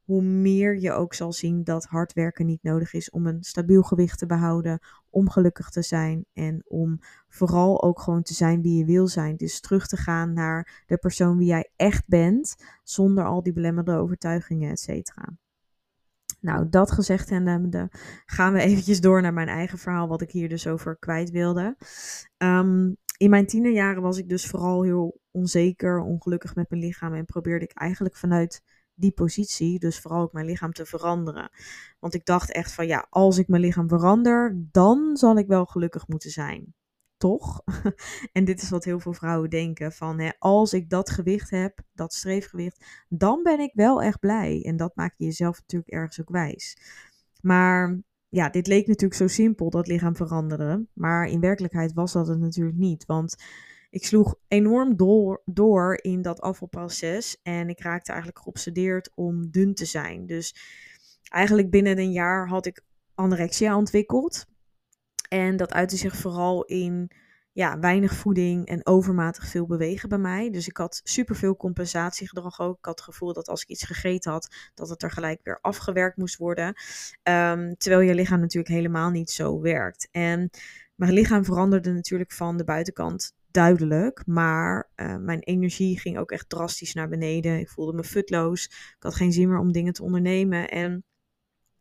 hoe 0.04 0.22
meer 0.22 0.78
je 0.80 0.92
ook 0.92 1.14
zal 1.14 1.32
zien 1.32 1.64
dat 1.64 1.84
hard 1.84 2.12
werken 2.12 2.46
niet 2.46 2.62
nodig 2.62 2.92
is 2.92 3.10
om 3.10 3.26
een 3.26 3.42
stabiel 3.42 3.82
gewicht 3.82 4.18
te 4.18 4.26
behouden, 4.26 4.78
om 5.10 5.30
gelukkig 5.30 5.70
te 5.70 5.82
zijn 5.82 6.24
en 6.32 6.62
om 6.66 6.98
vooral 7.28 7.82
ook 7.82 8.00
gewoon 8.00 8.22
te 8.22 8.34
zijn 8.34 8.62
wie 8.62 8.78
je 8.78 8.84
wil 8.84 9.08
zijn. 9.08 9.36
Dus 9.36 9.60
terug 9.60 9.86
te 9.86 9.96
gaan 9.96 10.32
naar 10.32 10.84
de 10.86 10.96
persoon 10.96 11.38
wie 11.38 11.46
jij 11.46 11.70
echt 11.76 12.06
bent, 12.06 12.56
zonder 12.82 13.24
al 13.24 13.42
die 13.42 13.52
belemmerende 13.52 14.00
overtuigingen, 14.00 14.70
et 14.70 14.80
cetera. 14.80 15.36
Nou, 16.40 16.68
dat 16.68 16.90
gezegd 16.90 17.30
hebbende, 17.30 17.88
gaan 18.26 18.52
we 18.52 18.60
eventjes 18.60 19.00
door 19.00 19.22
naar 19.22 19.32
mijn 19.32 19.48
eigen 19.48 19.78
verhaal, 19.78 20.08
wat 20.08 20.20
ik 20.20 20.30
hier 20.30 20.48
dus 20.48 20.66
over 20.66 20.96
kwijt 20.96 21.30
wilde. 21.30 21.76
Um, 22.38 22.96
in 23.16 23.30
mijn 23.30 23.46
tienerjaren 23.46 24.02
was 24.02 24.18
ik 24.18 24.28
dus 24.28 24.46
vooral 24.46 24.82
heel 24.82 25.20
onzeker, 25.30 26.00
ongelukkig 26.00 26.54
met 26.54 26.70
mijn 26.70 26.82
lichaam 26.82 27.14
en 27.14 27.24
probeerde 27.24 27.64
ik 27.64 27.72
eigenlijk 27.72 28.16
vanuit 28.16 28.62
die 28.94 29.12
positie, 29.12 29.78
dus 29.78 30.00
vooral 30.00 30.22
ook 30.22 30.32
mijn 30.32 30.46
lichaam 30.46 30.72
te 30.72 30.86
veranderen. 30.86 31.50
Want 31.98 32.14
ik 32.14 32.24
dacht 32.24 32.52
echt 32.52 32.72
van 32.72 32.86
ja, 32.86 33.06
als 33.10 33.38
ik 33.38 33.48
mijn 33.48 33.62
lichaam 33.62 33.88
verander, 33.88 34.56
dan 34.72 35.16
zal 35.16 35.38
ik 35.38 35.46
wel 35.46 35.64
gelukkig 35.64 36.08
moeten 36.08 36.30
zijn. 36.30 36.74
Toch? 37.18 37.62
en 38.32 38.44
dit 38.44 38.62
is 38.62 38.70
wat 38.70 38.84
heel 38.84 39.00
veel 39.00 39.12
vrouwen 39.12 39.50
denken: 39.50 39.92
van 39.92 40.20
hè, 40.20 40.30
als 40.38 40.72
ik 40.72 40.90
dat 40.90 41.10
gewicht 41.10 41.50
heb, 41.50 41.80
dat 41.92 42.14
streefgewicht, 42.14 43.04
dan 43.08 43.42
ben 43.42 43.60
ik 43.60 43.70
wel 43.74 44.02
echt 44.02 44.20
blij. 44.20 44.62
En 44.64 44.76
dat 44.76 44.96
maak 44.96 45.14
je 45.16 45.24
jezelf 45.24 45.58
natuurlijk 45.58 45.90
ergens 45.90 46.20
ook 46.20 46.30
wijs. 46.30 46.76
Maar 47.40 48.00
ja, 48.28 48.48
dit 48.48 48.66
leek 48.66 48.86
natuurlijk 48.86 49.20
zo 49.20 49.26
simpel, 49.26 49.70
dat 49.70 49.86
lichaam 49.86 50.16
veranderen. 50.16 50.88
Maar 50.92 51.26
in 51.26 51.40
werkelijkheid 51.40 51.92
was 51.92 52.12
dat 52.12 52.28
het 52.28 52.38
natuurlijk 52.38 52.76
niet. 52.76 53.06
Want 53.06 53.36
ik 53.90 54.04
sloeg 54.04 54.34
enorm 54.48 54.96
door, 54.96 55.42
door 55.44 55.98
in 56.02 56.22
dat 56.22 56.40
afvalproces. 56.40 57.40
En 57.42 57.68
ik 57.68 57.80
raakte 57.80 58.10
eigenlijk 58.10 58.42
geobsedeerd 58.42 59.10
om 59.14 59.50
dun 59.50 59.74
te 59.74 59.84
zijn. 59.84 60.26
Dus 60.26 60.54
eigenlijk 61.22 61.70
binnen 61.70 61.98
een 61.98 62.12
jaar 62.12 62.48
had 62.48 62.66
ik 62.66 62.82
anorexia 63.14 63.76
ontwikkeld. 63.76 64.46
En 65.28 65.56
dat 65.56 65.72
uitte 65.72 65.96
zich 65.96 66.16
vooral 66.16 66.64
in 66.64 67.10
ja, 67.52 67.78
weinig 67.78 68.14
voeding 68.14 68.66
en 68.66 68.86
overmatig 68.86 69.48
veel 69.48 69.66
bewegen 69.66 70.08
bij 70.08 70.18
mij. 70.18 70.50
Dus 70.50 70.68
ik 70.68 70.76
had 70.76 71.00
superveel 71.04 71.56
compensatiegedrag 71.56 72.60
ook. 72.60 72.78
Ik 72.78 72.84
had 72.84 72.96
het 72.98 73.04
gevoel 73.04 73.32
dat 73.32 73.48
als 73.48 73.62
ik 73.62 73.68
iets 73.68 73.84
gegeten 73.84 74.32
had, 74.32 74.54
dat 74.74 74.88
het 74.88 75.02
er 75.02 75.10
gelijk 75.10 75.40
weer 75.42 75.58
afgewerkt 75.60 76.16
moest 76.16 76.36
worden. 76.36 76.66
Um, 76.66 77.76
terwijl 77.76 78.00
je 78.00 78.14
lichaam 78.14 78.40
natuurlijk 78.40 78.74
helemaal 78.74 79.10
niet 79.10 79.30
zo 79.30 79.60
werkt. 79.60 80.08
En 80.10 80.50
mijn 80.94 81.12
lichaam 81.12 81.44
veranderde 81.44 81.92
natuurlijk 81.92 82.32
van 82.32 82.56
de 82.56 82.64
buitenkant 82.64 83.36
duidelijk. 83.50 84.22
Maar 84.26 84.90
uh, 84.96 85.16
mijn 85.16 85.40
energie 85.40 85.98
ging 86.00 86.18
ook 86.18 86.30
echt 86.30 86.48
drastisch 86.48 86.94
naar 86.94 87.08
beneden. 87.08 87.58
Ik 87.58 87.68
voelde 87.68 87.92
me 87.92 88.04
futloos. 88.04 88.64
Ik 88.66 88.96
had 88.98 89.14
geen 89.14 89.32
zin 89.32 89.48
meer 89.48 89.58
om 89.58 89.72
dingen 89.72 89.92
te 89.92 90.02
ondernemen. 90.02 90.68
En 90.68 91.04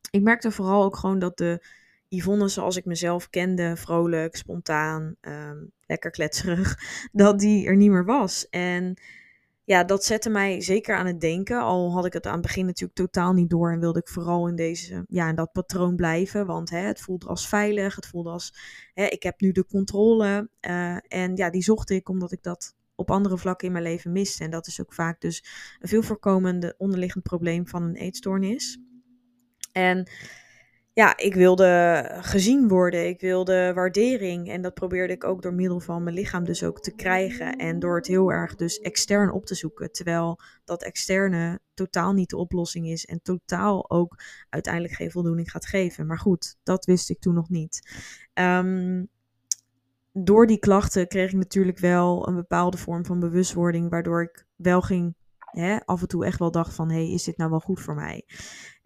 ik 0.10 0.22
merkte 0.22 0.52
vooral 0.52 0.84
ook 0.84 0.96
gewoon 0.96 1.20
dat 1.20 1.38
de 1.38 1.66
Yvonne 2.08 2.48
zoals 2.48 2.76
ik 2.76 2.86
mezelf 2.86 3.30
kende, 3.30 3.76
vrolijk, 3.76 4.36
spontaan, 4.36 5.16
um, 5.22 5.72
lekker 5.86 6.12
kletserig, 6.12 6.76
dat 7.12 7.40
die 7.40 7.68
er 7.68 7.76
niet 7.76 7.92
meer 7.92 8.06
was. 8.06 8.50
En 8.50 8.98
ja, 9.64 9.84
dat 9.84 10.04
zette 10.04 10.30
mij 10.30 10.62
zeker 10.62 10.96
aan 10.96 11.06
het 11.06 11.22
denken. 11.22 11.62
Al 11.62 11.92
had 11.92 12.06
ik 12.06 12.14
het 12.14 12.26
aan 12.26 12.34
het 12.34 12.42
begin 12.42 12.66
natuurlijk 12.66 13.00
totaal 13.00 13.34
niet 13.34 13.50
door 13.50 13.72
en 13.72 13.80
wilde 13.80 14.00
ik 14.00 14.08
vooral 14.08 14.48
in, 14.48 14.56
deze, 14.56 15.06
ja, 15.08 15.30
in 15.30 15.36
dat 15.36 15.52
patroon 15.52 15.96
blijven. 15.96 16.46
Want 16.46 16.70
hè, 16.70 16.80
het 16.80 17.02
voelde 17.02 17.28
als 17.28 17.48
veilig, 17.48 17.96
het 17.96 18.06
voelde 18.06 18.30
als 18.30 18.54
hè, 18.94 19.06
ik 19.06 19.24
heb 19.24 19.42
nu 19.42 19.52
de 19.52 19.66
controle. 19.66 20.50
Uh, 20.62 20.98
en 21.08 21.36
ja, 21.36 21.50
die 21.50 21.64
zocht 21.64 21.90
ik 21.90 22.10
omdat 22.10 22.32
ik 22.32 22.44
dat 22.44 22.76
op 22.96 23.12
andere 23.12 23.38
vlakken 23.38 23.68
in 23.68 23.74
mijn 23.74 23.84
leven 23.84 24.12
miste. 24.12 24.44
En 24.44 24.50
dat 24.50 24.68
is 24.68 24.82
ook 24.82 24.94
vaak 24.94 25.22
dus 25.22 25.44
een 25.80 25.90
veel 25.90 26.04
voorkomende 26.04 26.76
onderliggend 26.78 27.24
probleem 27.24 27.68
van 27.68 27.84
een 27.84 27.96
eetstoornis. 27.96 28.80
En 29.72 30.10
ja, 30.98 31.18
ik 31.18 31.34
wilde 31.34 32.04
gezien 32.22 32.68
worden, 32.68 33.08
ik 33.08 33.22
wilde 33.22 33.74
waardering. 33.74 34.50
En 34.50 34.62
dat 34.62 34.74
probeerde 34.74 35.14
ik 35.14 35.24
ook 35.24 35.42
door 35.42 35.54
middel 35.54 35.80
van 35.80 36.04
mijn 36.04 36.16
lichaam 36.16 36.46
dus 36.46 36.64
ook 36.64 36.80
te 36.80 36.96
krijgen. 36.96 37.56
En 37.56 37.80
door 37.80 37.96
het 37.96 38.08
heel 38.08 38.32
erg 38.32 38.56
dus 38.56 38.80
extern 38.80 39.32
op 39.32 39.46
te 39.46 39.56
zoeken. 39.56 39.92
Terwijl 39.92 40.40
dat 40.66 40.84
externe 40.84 41.60
totaal 41.74 42.14
niet 42.14 42.30
de 42.30 42.38
oplossing 42.38 42.88
is. 42.88 43.06
En 43.06 43.22
totaal 43.22 43.90
ook 43.90 44.16
uiteindelijk 44.50 44.94
geen 44.94 45.12
voldoening 45.12 45.52
gaat 45.52 45.66
geven. 45.66 46.06
Maar 46.06 46.20
goed, 46.20 46.58
dat 46.64 46.86
wist 46.86 47.10
ik 47.10 47.20
toen 47.20 47.34
nog 47.34 47.50
niet. 47.50 47.90
Um, 48.34 49.08
door 50.14 50.48
die 50.48 50.60
klachten 50.60 51.08
kreeg 51.08 51.32
ik 51.32 51.38
natuurlijk 51.38 51.78
wel 51.78 52.28
een 52.28 52.36
bepaalde 52.36 52.78
vorm 52.78 53.06
van 53.06 53.20
bewustwording. 53.20 53.90
Waardoor 53.90 54.22
ik 54.22 54.46
wel 54.56 54.82
ging, 54.82 55.16
hè, 55.38 55.78
af 55.86 56.02
en 56.02 56.08
toe 56.08 56.26
echt 56.26 56.40
wel 56.40 56.52
dacht 56.52 56.74
van... 56.74 56.90
hé, 56.90 57.04
hey, 57.04 57.14
is 57.14 57.24
dit 57.24 57.38
nou 57.38 57.50
wel 57.50 57.60
goed 57.60 57.80
voor 57.80 57.96
mij? 57.96 58.26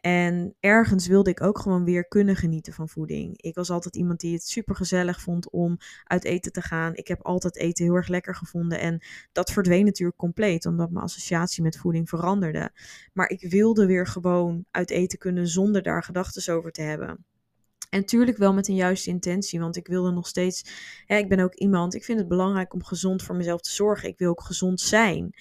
En 0.01 0.55
ergens 0.59 1.07
wilde 1.07 1.29
ik 1.29 1.41
ook 1.41 1.59
gewoon 1.59 1.83
weer 1.83 2.07
kunnen 2.07 2.35
genieten 2.35 2.73
van 2.73 2.89
voeding. 2.89 3.41
Ik 3.41 3.55
was 3.55 3.69
altijd 3.69 3.95
iemand 3.95 4.19
die 4.19 4.33
het 4.33 4.47
super 4.47 4.75
gezellig 4.75 5.21
vond 5.21 5.49
om 5.49 5.77
uit 6.03 6.23
eten 6.23 6.51
te 6.51 6.61
gaan. 6.61 6.95
Ik 6.95 7.07
heb 7.07 7.21
altijd 7.21 7.57
eten 7.57 7.85
heel 7.85 7.95
erg 7.95 8.07
lekker 8.07 8.35
gevonden. 8.35 8.79
En 8.79 9.01
dat 9.31 9.51
verdween 9.51 9.85
natuurlijk 9.85 10.17
compleet, 10.17 10.65
omdat 10.65 10.91
mijn 10.91 11.05
associatie 11.05 11.63
met 11.63 11.77
voeding 11.77 12.09
veranderde. 12.09 12.71
Maar 13.13 13.29
ik 13.29 13.49
wilde 13.49 13.85
weer 13.85 14.07
gewoon 14.07 14.65
uit 14.71 14.89
eten 14.89 15.19
kunnen 15.19 15.47
zonder 15.47 15.81
daar 15.81 16.03
gedachten 16.03 16.53
over 16.53 16.71
te 16.71 16.81
hebben. 16.81 17.25
En 17.89 17.99
natuurlijk 17.99 18.37
wel 18.37 18.53
met 18.53 18.67
een 18.67 18.75
juiste 18.75 19.09
intentie, 19.09 19.59
want 19.59 19.75
ik 19.75 19.87
wilde 19.87 20.11
nog 20.11 20.27
steeds. 20.27 20.63
Ik 21.07 21.29
ben 21.29 21.39
ook 21.39 21.55
iemand. 21.55 21.93
Ik 21.93 22.03
vind 22.03 22.19
het 22.19 22.27
belangrijk 22.27 22.73
om 22.73 22.83
gezond 22.83 23.23
voor 23.23 23.35
mezelf 23.35 23.61
te 23.61 23.71
zorgen. 23.71 24.09
Ik 24.09 24.17
wil 24.17 24.29
ook 24.29 24.43
gezond 24.43 24.79
zijn. 24.81 25.33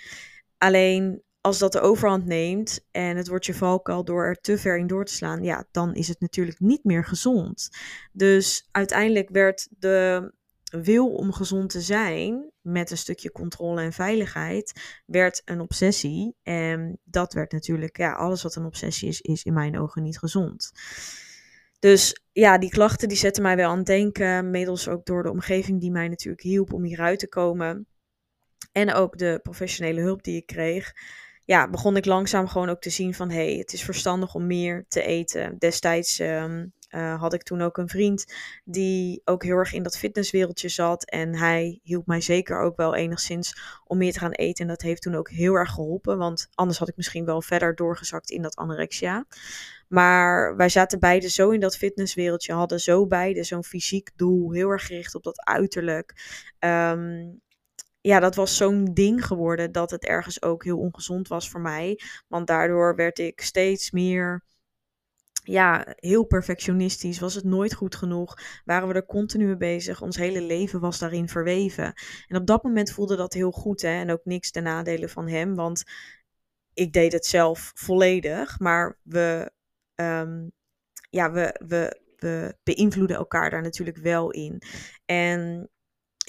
Alleen 0.58 1.22
als 1.40 1.58
dat 1.58 1.72
de 1.72 1.80
overhand 1.80 2.26
neemt 2.26 2.86
en 2.90 3.16
het 3.16 3.28
wordt 3.28 3.46
je 3.46 3.54
valkuil 3.54 4.04
door 4.04 4.24
er 4.24 4.40
te 4.40 4.58
ver 4.58 4.78
in 4.78 4.86
door 4.86 5.04
te 5.04 5.12
slaan, 5.12 5.42
ja, 5.42 5.66
dan 5.70 5.94
is 5.94 6.08
het 6.08 6.20
natuurlijk 6.20 6.60
niet 6.60 6.84
meer 6.84 7.04
gezond. 7.04 7.68
Dus 8.12 8.68
uiteindelijk 8.70 9.28
werd 9.30 9.68
de 9.78 10.32
wil 10.70 11.14
om 11.14 11.32
gezond 11.32 11.70
te 11.70 11.80
zijn 11.80 12.50
met 12.60 12.90
een 12.90 12.98
stukje 12.98 13.32
controle 13.32 13.80
en 13.80 13.92
veiligheid, 13.92 15.00
werd 15.06 15.42
een 15.44 15.60
obsessie. 15.60 16.34
En 16.42 16.98
dat 17.04 17.32
werd 17.32 17.52
natuurlijk, 17.52 17.96
ja, 17.96 18.12
alles 18.12 18.42
wat 18.42 18.54
een 18.54 18.64
obsessie 18.64 19.08
is, 19.08 19.20
is 19.20 19.42
in 19.42 19.52
mijn 19.52 19.78
ogen 19.78 20.02
niet 20.02 20.18
gezond. 20.18 20.72
Dus 21.78 22.22
ja, 22.32 22.58
die 22.58 22.70
klachten 22.70 23.08
die 23.08 23.16
zetten 23.16 23.42
mij 23.42 23.56
wel 23.56 23.70
aan 23.70 23.76
het 23.76 23.86
denken, 23.86 24.50
middels 24.50 24.88
ook 24.88 25.04
door 25.04 25.22
de 25.22 25.30
omgeving 25.30 25.80
die 25.80 25.90
mij 25.90 26.08
natuurlijk 26.08 26.42
hielp 26.42 26.72
om 26.72 26.84
hieruit 26.84 27.18
te 27.18 27.28
komen. 27.28 27.86
En 28.72 28.92
ook 28.94 29.18
de 29.18 29.40
professionele 29.42 30.00
hulp 30.00 30.22
die 30.22 30.36
ik 30.36 30.46
kreeg 30.46 30.92
ja, 31.50 31.68
begon 31.68 31.96
ik 31.96 32.04
langzaam 32.04 32.48
gewoon 32.48 32.68
ook 32.68 32.80
te 32.80 32.90
zien 32.90 33.14
van 33.14 33.30
hey, 33.30 33.54
het 33.54 33.72
is 33.72 33.82
verstandig 33.82 34.34
om 34.34 34.46
meer 34.46 34.84
te 34.88 35.02
eten. 35.02 35.58
Destijds 35.58 36.18
um, 36.18 36.72
uh, 36.90 37.20
had 37.20 37.32
ik 37.34 37.42
toen 37.42 37.60
ook 37.60 37.78
een 37.78 37.88
vriend 37.88 38.24
die 38.64 39.20
ook 39.24 39.42
heel 39.42 39.56
erg 39.56 39.72
in 39.72 39.82
dat 39.82 39.98
fitnesswereldje 39.98 40.68
zat. 40.68 41.04
En 41.04 41.36
hij 41.36 41.80
hielp 41.82 42.06
mij 42.06 42.20
zeker 42.20 42.60
ook 42.60 42.76
wel 42.76 42.94
enigszins 42.94 43.60
om 43.84 43.98
meer 43.98 44.12
te 44.12 44.18
gaan 44.18 44.30
eten. 44.32 44.64
En 44.64 44.70
dat 44.70 44.82
heeft 44.82 45.02
toen 45.02 45.14
ook 45.14 45.30
heel 45.30 45.54
erg 45.54 45.70
geholpen. 45.70 46.18
Want 46.18 46.48
anders 46.54 46.78
had 46.78 46.88
ik 46.88 46.96
misschien 46.96 47.24
wel 47.24 47.42
verder 47.42 47.74
doorgezakt 47.74 48.30
in 48.30 48.42
dat 48.42 48.56
anorexia. 48.56 49.26
Maar 49.88 50.56
wij 50.56 50.68
zaten 50.68 50.98
beide 50.98 51.28
zo 51.28 51.50
in 51.50 51.60
dat 51.60 51.76
fitnesswereldje, 51.76 52.52
hadden 52.52 52.80
zo 52.80 53.06
beide 53.06 53.44
zo'n 53.44 53.64
fysiek 53.64 54.10
doel, 54.16 54.52
heel 54.52 54.68
erg 54.68 54.86
gericht 54.86 55.14
op 55.14 55.22
dat 55.22 55.40
uiterlijk. 55.44 56.14
Um, 56.58 57.40
ja, 58.00 58.20
dat 58.20 58.34
was 58.34 58.56
zo'n 58.56 58.84
ding 58.84 59.26
geworden 59.26 59.72
dat 59.72 59.90
het 59.90 60.04
ergens 60.04 60.42
ook 60.42 60.64
heel 60.64 60.78
ongezond 60.78 61.28
was 61.28 61.50
voor 61.50 61.60
mij. 61.60 62.00
Want 62.28 62.46
daardoor 62.46 62.96
werd 62.96 63.18
ik 63.18 63.40
steeds 63.40 63.90
meer, 63.90 64.44
ja, 65.42 65.86
heel 65.96 66.24
perfectionistisch. 66.24 67.18
Was 67.18 67.34
het 67.34 67.44
nooit 67.44 67.74
goed 67.74 67.94
genoeg? 67.94 68.38
Waren 68.64 68.88
we 68.88 68.94
er 68.94 69.06
continu 69.06 69.46
mee 69.46 69.56
bezig? 69.56 70.02
Ons 70.02 70.16
hele 70.16 70.40
leven 70.40 70.80
was 70.80 70.98
daarin 70.98 71.28
verweven. 71.28 71.92
En 72.28 72.36
op 72.36 72.46
dat 72.46 72.62
moment 72.62 72.92
voelde 72.92 73.16
dat 73.16 73.32
heel 73.32 73.50
goed, 73.50 73.82
hè. 73.82 74.00
En 74.00 74.10
ook 74.10 74.24
niks 74.24 74.50
ten 74.50 74.62
nadele 74.62 75.08
van 75.08 75.28
hem, 75.28 75.54
want 75.54 75.82
ik 76.74 76.92
deed 76.92 77.12
het 77.12 77.26
zelf 77.26 77.72
volledig. 77.74 78.58
Maar 78.58 78.98
we, 79.02 79.52
um, 79.94 80.52
ja, 81.10 81.32
we, 81.32 81.60
we, 81.66 82.00
we 82.16 82.56
beïnvloeden 82.62 83.16
elkaar 83.16 83.50
daar 83.50 83.62
natuurlijk 83.62 83.96
wel 83.96 84.30
in. 84.30 84.62
En 85.04 85.70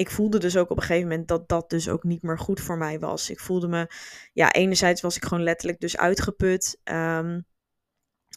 ik 0.01 0.11
voelde 0.11 0.39
dus 0.39 0.57
ook 0.57 0.69
op 0.69 0.77
een 0.77 0.83
gegeven 0.83 1.07
moment 1.09 1.27
dat 1.27 1.49
dat 1.49 1.69
dus 1.69 1.89
ook 1.89 2.03
niet 2.03 2.21
meer 2.21 2.39
goed 2.39 2.59
voor 2.59 2.77
mij 2.77 2.99
was. 2.99 3.29
Ik 3.29 3.39
voelde 3.39 3.67
me, 3.67 3.87
ja, 4.33 4.51
enerzijds 4.51 5.01
was 5.01 5.15
ik 5.15 5.25
gewoon 5.25 5.43
letterlijk 5.43 5.79
dus 5.79 5.97
uitgeput. 5.97 6.79
Um, 6.83 7.45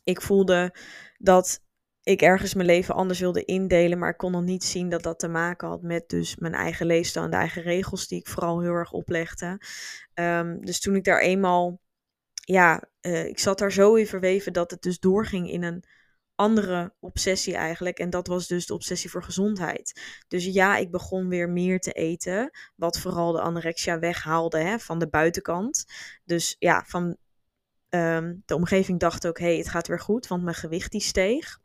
ik 0.04 0.21
voelde 0.23 0.75
dat 1.18 1.62
ik 2.02 2.23
ergens 2.23 2.54
mijn 2.54 2.66
leven 2.66 2.94
anders 2.94 3.21
wilde 3.21 3.44
indelen, 3.44 3.99
maar 3.99 4.11
ik 4.11 4.16
kon 4.16 4.33
nog 4.33 4.42
niet 4.42 4.64
zien 4.64 4.88
dat 4.88 5.02
dat 5.02 5.18
te 5.18 5.28
maken 5.28 5.68
had 5.68 5.83
met 5.83 6.09
dus 6.09 6.37
mijn 6.37 6.54
eigen 6.54 6.87
leefstijl 6.87 7.25
en 7.25 7.30
de 7.30 7.37
eigen 7.37 7.62
regels 7.62 8.09
die 8.09 8.18
ik 8.18 8.28
vooral 8.28 8.61
heel 8.61 8.73
erg 8.73 8.92
oplegde. 8.92 9.61
Um, 10.14 10.64
dus 10.64 10.80
toen 10.80 10.97
ik 10.97 11.04
daar 11.04 11.21
eenmaal, 11.21 11.80
ja, 12.35 12.83
uh, 13.00 13.26
ik 13.26 13.38
zat 13.38 13.59
daar 13.59 13.73
zo 13.73 13.94
in 13.94 14.06
verweven 14.06 14.52
dat 14.52 14.71
het 14.71 14.83
dus 14.83 14.99
doorging 14.99 15.50
in 15.50 15.62
een 15.62 15.85
andere 16.34 16.94
obsessie 17.00 17.54
eigenlijk. 17.54 17.98
En 17.98 18.10
dat 18.10 18.26
was 18.26 18.46
dus 18.46 18.66
de 18.66 18.74
obsessie 18.74 19.10
voor 19.10 19.22
gezondheid. 19.22 20.00
Dus 20.28 20.44
ja, 20.44 20.76
ik 20.76 20.90
begon 20.90 21.28
weer 21.28 21.48
meer 21.48 21.80
te 21.80 21.92
eten. 21.92 22.50
Wat 22.76 22.98
vooral 22.98 23.32
de 23.32 23.40
anorexia 23.40 23.98
weghaalde 23.98 24.58
hè, 24.58 24.78
van 24.78 24.98
de 24.98 25.08
buitenkant. 25.08 25.84
Dus 26.24 26.56
ja, 26.58 26.84
van 26.86 27.16
um, 27.88 28.42
de 28.46 28.54
omgeving 28.54 29.00
dacht 29.00 29.26
ook, 29.26 29.38
hé, 29.38 29.46
hey, 29.46 29.56
het 29.56 29.68
gaat 29.68 29.88
weer 29.88 30.00
goed, 30.00 30.26
want 30.26 30.42
mijn 30.42 30.56
gewicht 30.56 30.90
die 30.90 31.00
steeg. 31.00 31.62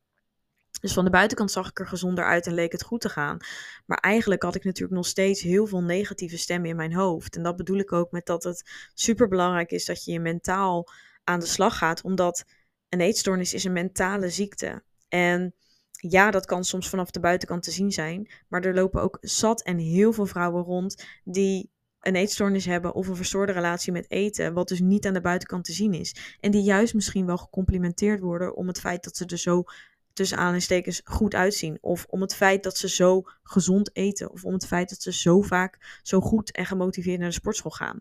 Dus 0.82 0.94
van 0.94 1.06
de 1.06 1.10
buitenkant 1.12 1.52
zag 1.52 1.70
ik 1.70 1.80
er 1.80 1.88
gezonder 1.88 2.26
uit 2.26 2.48
en 2.48 2.54
leek 2.54 2.72
het 2.72 2.84
goed 2.84 3.02
te 3.02 3.10
gaan. 3.10 3.38
Maar 3.86 3.98
eigenlijk 3.98 4.44
had 4.44 4.56
ik 4.56 4.64
natuurlijk 4.64 4.96
nog 4.96 5.08
steeds 5.08 5.42
heel 5.42 5.68
veel 5.68 5.84
negatieve 5.84 6.38
stemmen 6.38 6.70
in 6.70 6.76
mijn 6.76 6.94
hoofd. 6.94 7.36
En 7.36 7.44
dat 7.44 7.56
bedoel 7.56 7.78
ik 7.78 7.92
ook 7.92 8.12
met 8.12 8.26
dat 8.26 8.44
het 8.44 8.90
super 8.94 9.28
belangrijk 9.28 9.72
is 9.72 9.86
dat 9.86 10.04
je 10.04 10.12
je 10.12 10.20
mentaal 10.20 10.88
aan 11.24 11.40
de 11.40 11.46
slag 11.46 11.78
gaat. 11.78 12.02
Omdat 12.02 12.46
een 12.90 13.02
eetstoornis 13.02 13.54
is 13.54 13.64
een 13.64 13.74
mentale 13.74 14.30
ziekte. 14.30 14.84
En 15.08 15.54
ja, 15.92 16.32
dat 16.32 16.46
kan 16.46 16.64
soms 16.64 16.90
vanaf 16.90 17.12
de 17.12 17.20
buitenkant 17.20 17.64
te 17.64 17.72
zien 17.72 17.92
zijn. 17.92 18.32
Maar 18.48 18.64
er 18.64 18.74
lopen 18.74 19.02
ook 19.02 19.18
zat 19.22 19.62
en 19.62 19.78
heel 19.78 20.14
veel 20.14 20.26
vrouwen 20.26 20.64
rond 20.64 21.06
die 21.24 21.72
een 22.00 22.16
eetstoornis 22.16 22.66
hebben 22.66 22.94
of 22.94 23.08
een 23.08 23.16
verstoorde 23.16 23.52
relatie 23.52 23.92
met 23.92 24.12
eten, 24.12 24.54
wat 24.54 24.68
dus 24.68 24.80
niet 24.80 25.06
aan 25.06 25.14
de 25.14 25.22
buitenkant 25.22 25.66
te 25.66 25.74
zien 25.74 25.94
is. 25.94 26.38
En 26.40 26.52
die 26.52 26.64
juist 26.64 26.94
misschien 26.94 27.26
wel 27.26 27.38
gecomplimenteerd 27.38 28.20
worden 28.20 28.56
om 28.56 28.68
het 28.68 28.80
feit 28.80 29.04
dat 29.04 29.18
ze 29.18 29.26
er 29.26 29.38
zo 29.38 29.64
tussen 30.14 30.38
aanhalingstekens 30.38 31.02
goed 31.04 31.36
uitzien. 31.36 31.78
Of 31.82 32.06
om 32.10 32.22
het 32.22 32.36
feit 32.36 32.64
dat 32.64 32.78
ze 32.78 32.90
zo 32.90 33.24
gezond 33.44 33.96
eten. 33.96 34.32
Of 34.32 34.46
om 34.46 34.54
het 34.54 34.66
feit 34.66 34.90
dat 34.90 35.02
ze 35.02 35.14
zo 35.14 35.42
vaak 35.42 36.00
zo 36.04 36.20
goed 36.20 36.52
en 36.52 36.66
gemotiveerd 36.66 37.20
naar 37.20 37.30
de 37.30 37.34
sportschool 37.34 37.72
gaan. 37.72 38.00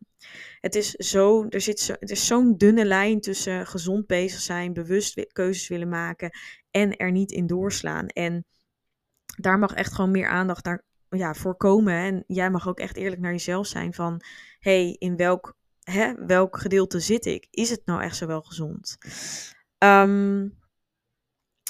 Het 0.60 0.74
is 0.74 0.90
zo, 0.90 1.46
er 1.48 1.60
zit 1.60 1.80
zo, 1.80 1.94
is 1.98 2.26
zo'n 2.26 2.56
dunne 2.56 2.84
lijn 2.84 3.20
tussen 3.20 3.66
gezond 3.66 4.06
bezig 4.06 4.40
zijn, 4.40 4.72
bewust 4.72 5.32
keuzes 5.32 5.68
willen 5.68 5.88
maken 5.88 6.30
en 6.70 6.96
er 6.96 7.12
niet 7.12 7.32
in 7.32 7.46
doorslaan. 7.46 8.06
En 8.06 8.44
daar 9.36 9.58
mag 9.58 9.74
echt 9.74 9.94
gewoon 9.94 10.10
meer 10.10 10.28
aandacht 10.28 10.64
naar 10.64 10.84
ja, 11.08 11.34
voorkomen. 11.34 11.94
En 11.94 12.24
jij 12.26 12.50
mag 12.50 12.68
ook 12.68 12.78
echt 12.78 12.96
eerlijk 12.96 13.20
naar 13.20 13.32
jezelf 13.32 13.66
zijn 13.66 13.94
van, 13.94 14.20
hey, 14.58 14.96
in 14.98 15.16
welk, 15.16 15.56
hè, 15.82 16.14
welk 16.26 16.58
gedeelte 16.58 17.00
zit 17.00 17.26
ik? 17.26 17.46
Is 17.50 17.70
het 17.70 17.82
nou 17.84 18.02
echt 18.02 18.16
zo 18.16 18.26
wel 18.26 18.42
gezond? 18.42 18.98
Um, 19.78 20.58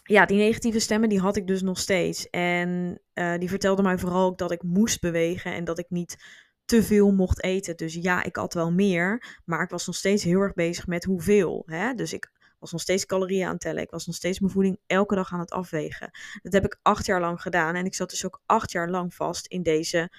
ja, 0.08 0.26
die 0.26 0.36
negatieve 0.36 0.78
stemmen 0.78 1.08
die 1.08 1.20
had 1.20 1.36
ik 1.36 1.46
dus 1.46 1.62
nog 1.62 1.78
steeds. 1.78 2.30
En 2.30 3.00
uh, 3.14 3.38
die 3.38 3.48
vertelde 3.48 3.82
mij 3.82 3.98
vooral 3.98 4.26
ook 4.26 4.38
dat 4.38 4.50
ik 4.50 4.62
moest 4.62 5.00
bewegen 5.00 5.52
en 5.52 5.64
dat 5.64 5.78
ik 5.78 5.86
niet 5.88 6.16
te 6.64 6.82
veel 6.82 7.12
mocht 7.12 7.42
eten. 7.42 7.76
Dus 7.76 7.94
ja, 7.94 8.22
ik 8.24 8.38
at 8.38 8.54
wel 8.54 8.72
meer, 8.72 9.38
maar 9.44 9.62
ik 9.62 9.70
was 9.70 9.86
nog 9.86 9.96
steeds 9.96 10.24
heel 10.24 10.40
erg 10.40 10.54
bezig 10.54 10.86
met 10.86 11.04
hoeveel. 11.04 11.62
Hè? 11.66 11.94
Dus 11.94 12.12
ik 12.12 12.30
was 12.58 12.72
nog 12.72 12.80
steeds 12.80 13.06
calorieën 13.06 13.46
aan 13.46 13.52
het 13.52 13.60
tellen. 13.60 13.82
Ik 13.82 13.90
was 13.90 14.06
nog 14.06 14.14
steeds 14.14 14.40
mijn 14.40 14.52
voeding 14.52 14.78
elke 14.86 15.14
dag 15.14 15.32
aan 15.32 15.40
het 15.40 15.50
afwegen. 15.50 16.10
Dat 16.42 16.52
heb 16.52 16.64
ik 16.64 16.78
acht 16.82 17.06
jaar 17.06 17.20
lang 17.20 17.42
gedaan. 17.42 17.74
En 17.74 17.84
ik 17.84 17.94
zat 17.94 18.10
dus 18.10 18.26
ook 18.26 18.42
acht 18.46 18.72
jaar 18.72 18.90
lang 18.90 19.14
vast 19.14 19.46
in 19.46 19.62
deze, 19.62 20.10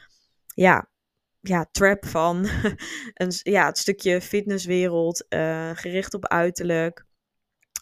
ja, 0.53 0.89
ja, 1.39 1.69
trap 1.71 2.05
van 2.05 2.47
een, 3.13 3.31
ja, 3.43 3.65
het 3.65 3.77
stukje 3.77 4.21
fitnesswereld, 4.21 5.25
uh, 5.29 5.69
gericht 5.73 6.13
op 6.13 6.27
uiterlijk 6.27 7.07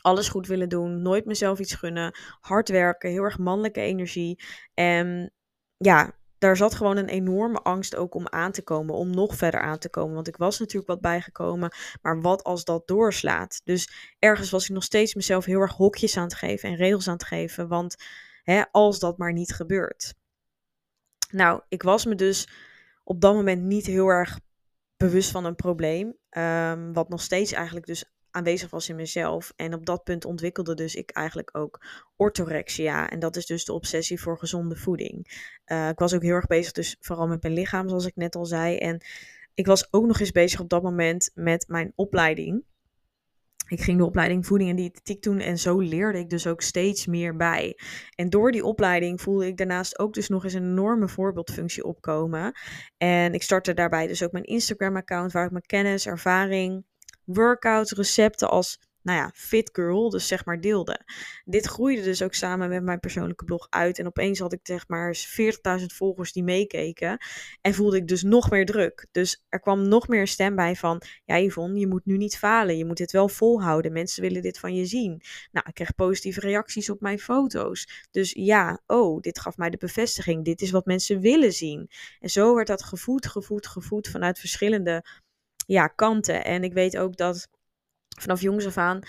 alles 0.08 0.30
goed 0.30 0.48
willen 0.48 0.70
doen, 0.70 1.02
nooit 1.02 1.26
mezelf 1.26 1.60
iets 1.60 1.74
gunnen, 1.74 2.18
hard 2.40 2.70
werken, 2.70 3.10
heel 3.10 3.24
erg 3.24 3.38
mannelijke 3.38 3.82
energie. 3.82 4.44
En 4.74 5.34
ja, 5.78 6.14
daar 6.38 6.58
zat 6.58 6.76
gewoon 6.76 6.98
een 6.98 7.08
enorme 7.08 7.60
angst 7.60 7.96
ook 7.96 8.16
om 8.16 8.28
aan 8.28 8.52
te 8.52 8.64
komen, 8.64 8.96
om 8.96 9.10
nog 9.10 9.36
verder 9.36 9.62
aan 9.62 9.78
te 9.78 9.90
komen. 9.90 10.16
Want 10.16 10.28
ik 10.28 10.38
was 10.38 10.60
natuurlijk 10.60 10.88
wat 10.88 11.02
bijgekomen, 11.02 11.72
maar 12.02 12.22
wat 12.22 12.44
als 12.44 12.64
dat 12.64 12.88
doorslaat? 12.88 13.62
Dus 13.64 14.16
ergens 14.20 14.50
was 14.50 14.64
ik 14.64 14.74
nog 14.74 14.84
steeds 14.84 15.16
mezelf 15.16 15.46
heel 15.46 15.60
erg 15.60 15.74
hokjes 15.74 16.18
aan 16.18 16.24
het 16.24 16.36
geven 16.36 16.70
en 16.70 16.76
regels 16.76 17.08
aan 17.08 17.14
het 17.14 17.24
geven, 17.24 17.68
want 17.68 17.96
hè, 18.44 18.64
als 18.72 19.00
dat 19.00 19.18
maar 19.18 19.34
niet 19.34 19.54
gebeurt. 19.54 20.14
Nou, 21.30 21.62
ik 21.68 21.84
was 21.84 22.06
me 22.06 22.16
dus 22.16 22.50
op 23.04 23.22
dat 23.22 23.34
moment 23.34 23.64
niet 23.64 23.86
heel 23.86 24.08
erg 24.08 24.40
bewust 24.98 25.32
van 25.32 25.46
een 25.46 25.56
probleem, 25.56 26.16
um, 26.38 26.94
wat 26.94 27.10
nog 27.10 27.22
steeds 27.22 27.52
eigenlijk 27.52 27.86
dus 27.86 28.17
aanwezig 28.38 28.70
was 28.70 28.90
in 28.90 28.96
mezelf. 28.96 29.54
En 29.56 29.74
op 29.74 29.86
dat 29.86 30.04
punt 30.04 30.26
ontwikkelde 30.26 30.74
dus 30.74 30.96
ik 30.96 31.10
eigenlijk 31.10 31.58
ook 31.58 31.86
orthorexia. 32.16 33.10
En 33.10 33.20
dat 33.20 33.36
is 33.36 33.46
dus 33.46 33.66
de 33.66 33.74
obsessie 33.74 34.22
voor 34.22 34.38
gezonde 34.38 34.76
voeding. 34.76 35.46
Uh, 35.66 35.90
ik 35.90 36.00
was 36.00 36.14
ook 36.14 36.22
heel 36.22 36.34
erg 36.34 36.48
bezig 36.48 36.72
dus 36.72 36.96
vooral 37.00 37.28
met 37.28 37.42
mijn 37.42 37.54
lichaam, 37.54 37.90
zoals 37.90 38.06
ik 38.06 38.16
net 38.16 38.36
al 38.36 38.46
zei. 38.46 38.78
En 38.78 39.02
ik 39.54 39.66
was 39.66 39.94
ook 39.94 40.06
nog 40.06 40.20
eens 40.20 40.32
bezig 40.32 40.60
op 40.60 40.70
dat 40.70 40.84
moment 40.84 41.32
met 41.34 41.66
mijn 41.68 41.94
opleiding. 41.96 42.64
Ik 43.68 43.82
ging 43.82 43.98
de 43.98 44.06
opleiding 44.06 44.46
voeding 44.46 44.70
en 44.70 44.76
diëtetiek 44.76 45.22
doen 45.22 45.40
en 45.40 45.58
zo 45.58 45.80
leerde 45.80 46.20
ik 46.20 46.30
dus 46.30 46.48
ook 46.48 46.62
steeds 46.62 47.06
meer 47.06 47.36
bij. 47.36 47.80
En 48.16 48.30
door 48.30 48.52
die 48.52 48.66
opleiding 48.66 49.22
voelde 49.22 49.48
ik 49.48 49.58
daarnaast 49.58 50.00
ook 50.00 50.14
dus 50.14 50.30
nog 50.30 50.44
eens 50.44 50.54
een 50.54 50.64
enorme 50.64 51.08
voorbeeldfunctie 51.08 51.84
opkomen. 51.84 52.52
En 52.98 53.34
ik 53.34 53.44
startte 53.44 53.74
daarbij 53.74 54.08
dus 54.08 54.24
ook 54.24 54.32
mijn 54.32 54.44
Instagram-account 54.44 55.32
waar 55.32 55.46
ik 55.46 55.52
mijn 55.52 55.66
kennis, 55.66 56.08
ervaring, 56.08 56.86
workouts, 57.28 57.92
recepten 57.92 58.50
als 58.50 58.80
nou 59.08 59.20
ja, 59.20 59.32
fit 59.34 59.70
girl, 59.74 60.10
dus 60.10 60.28
zeg 60.28 60.46
maar 60.46 60.62
deelde. 60.62 61.00
Dit 61.46 61.66
groeide 61.66 62.02
dus 62.02 62.22
ook 62.22 62.34
samen 62.34 62.70
met 62.70 62.84
mijn 62.84 63.00
persoonlijke 63.00 63.46
blog 63.46 63.68
uit. 63.70 64.00
En 64.00 64.06
opeens 64.06 64.40
had 64.40 64.54
ik 64.54 64.60
zeg 64.64 64.88
maar 64.88 65.16
40.000 65.80 65.86
volgers 65.86 66.32
die 66.32 66.44
meekeken. 66.44 67.18
En 67.62 67.74
voelde 67.74 67.98
ik 67.98 68.08
dus 68.08 68.24
nog 68.24 68.50
meer 68.50 68.66
druk. 68.66 69.08
Dus 69.12 69.44
er 69.50 69.60
kwam 69.60 69.88
nog 69.88 70.08
meer 70.08 70.28
stem 70.28 70.56
bij 70.56 70.76
van, 70.76 71.02
ja 71.26 71.40
Yvonne, 71.40 71.80
je 71.80 71.88
moet 71.88 72.06
nu 72.06 72.18
niet 72.18 72.38
falen. 72.38 72.78
Je 72.78 72.86
moet 72.86 72.98
dit 72.98 73.12
wel 73.12 73.30
volhouden. 73.30 73.92
Mensen 73.92 74.22
willen 74.22 74.42
dit 74.42 74.60
van 74.60 74.76
je 74.76 74.86
zien. 74.86 75.22
Nou, 75.52 75.66
ik 75.68 75.74
kreeg 75.74 75.96
positieve 75.96 76.40
reacties 76.40 76.90
op 76.90 77.02
mijn 77.02 77.20
foto's. 77.20 78.08
Dus 78.12 78.32
ja, 78.32 78.82
oh, 78.88 79.20
dit 79.20 79.40
gaf 79.40 79.58
mij 79.58 79.70
de 79.70 79.78
bevestiging. 79.78 80.46
Dit 80.46 80.62
is 80.62 80.72
wat 80.72 80.86
mensen 80.86 81.20
willen 81.20 81.54
zien. 81.54 81.90
En 82.20 82.30
zo 82.30 82.56
werd 82.56 82.68
dat 82.68 82.84
gevoed, 82.84 83.28
gevoed, 83.28 83.68
gevoed 83.68 84.08
vanuit 84.08 84.40
verschillende 84.40 85.04
ja, 85.68 85.88
kanten. 85.88 86.46
En 86.46 86.64
ik 86.64 86.74
weet 86.74 86.98
ook 86.98 87.18
dat 87.18 87.48
vanaf 88.20 88.42
jongs 88.42 88.66
af 88.66 88.78
aan 88.78 89.00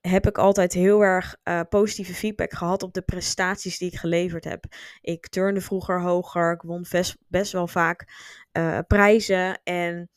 heb 0.00 0.26
ik 0.26 0.38
altijd 0.38 0.72
heel 0.72 1.00
erg 1.00 1.36
uh, 1.44 1.60
positieve 1.68 2.14
feedback 2.14 2.52
gehad 2.52 2.82
op 2.82 2.92
de 2.92 3.02
prestaties 3.02 3.78
die 3.78 3.90
ik 3.90 3.98
geleverd 3.98 4.44
heb. 4.44 4.64
Ik 5.00 5.28
turnde 5.28 5.60
vroeger 5.60 6.02
hoger, 6.02 6.52
ik 6.52 6.62
won 6.62 6.86
best, 6.90 7.16
best 7.26 7.52
wel 7.52 7.66
vaak 7.66 8.12
uh, 8.52 8.78
prijzen 8.86 9.60
en 9.62 10.10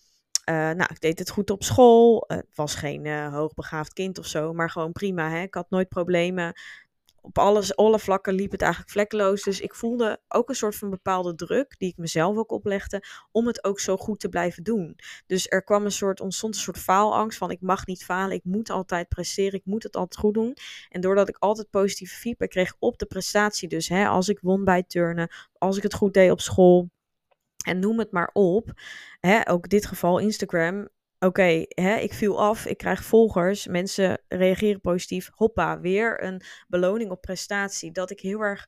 uh, 0.50 0.55
nou, 0.55 0.88
ik 0.91 1.00
deed 1.00 1.19
het 1.19 1.29
goed 1.29 1.50
op 1.50 1.63
school. 1.63 2.24
Het 2.27 2.48
was 2.55 2.75
geen 2.75 3.31
hoogbegaafd 3.31 3.93
kind 3.93 4.19
of 4.19 4.25
zo, 4.25 4.53
maar 4.53 4.69
gewoon 4.69 4.91
prima. 4.91 5.29
Hè? 5.29 5.41
Ik 5.41 5.53
had 5.53 5.69
nooit 5.69 5.89
problemen 5.89 6.53
op 7.21 7.37
alles, 7.37 7.75
alle 7.75 7.99
vlakken 7.99 8.33
liep 8.33 8.51
het 8.51 8.61
eigenlijk 8.61 8.91
vlekkeloos. 8.91 9.43
Dus 9.43 9.59
ik 9.59 9.75
voelde 9.75 10.21
ook 10.27 10.49
een 10.49 10.55
soort 10.55 10.75
van 10.75 10.89
bepaalde 10.89 11.35
druk, 11.35 11.75
die 11.77 11.89
ik 11.89 11.97
mezelf 11.97 12.37
ook 12.37 12.51
oplegde, 12.51 13.03
om 13.31 13.47
het 13.47 13.63
ook 13.63 13.79
zo 13.79 13.97
goed 13.97 14.19
te 14.19 14.29
blijven 14.29 14.63
doen. 14.63 14.95
Dus 15.25 15.49
er 15.49 15.63
kwam 15.63 15.85
een 15.85 15.91
soort, 15.91 16.19
ontstond 16.19 16.55
een 16.55 16.61
soort 16.61 16.77
faalangst 16.77 17.37
van 17.37 17.51
ik 17.51 17.61
mag 17.61 17.85
niet 17.85 18.03
falen, 18.03 18.35
ik 18.35 18.43
moet 18.43 18.69
altijd 18.69 19.07
presteren, 19.07 19.59
ik 19.59 19.65
moet 19.65 19.83
het 19.83 19.95
altijd 19.95 20.19
goed 20.19 20.33
doen. 20.33 20.57
En 20.89 21.01
doordat 21.01 21.29
ik 21.29 21.37
altijd 21.39 21.69
positieve 21.69 22.15
feedback 22.15 22.49
kreeg 22.49 22.75
op 22.79 22.97
de 22.97 23.05
prestatie, 23.05 23.67
dus 23.67 23.89
hè, 23.89 24.07
als 24.07 24.29
ik 24.29 24.39
won 24.41 24.63
bij 24.63 24.83
turnen, 24.83 25.31
als 25.57 25.77
ik 25.77 25.83
het 25.83 25.93
goed 25.93 26.13
deed 26.13 26.31
op 26.31 26.41
school, 26.41 26.89
en 27.65 27.79
noem 27.79 27.99
het 27.99 28.11
maar 28.11 28.29
op. 28.33 28.71
Hè, 29.19 29.49
ook 29.49 29.69
dit 29.69 29.85
geval 29.85 30.19
Instagram 30.19 30.87
oké, 31.25 31.65
ik 32.01 32.13
viel 32.13 32.39
af, 32.41 32.65
ik 32.65 32.77
krijg 32.77 33.03
volgers, 33.03 33.67
mensen 33.67 34.21
reageren 34.27 34.81
positief. 34.81 35.29
Hoppa, 35.33 35.79
weer 35.79 36.23
een 36.23 36.41
beloning 36.67 37.11
op 37.11 37.21
prestatie. 37.21 37.91
Dat 37.91 38.11
ik 38.11 38.19
heel 38.19 38.39
erg 38.39 38.65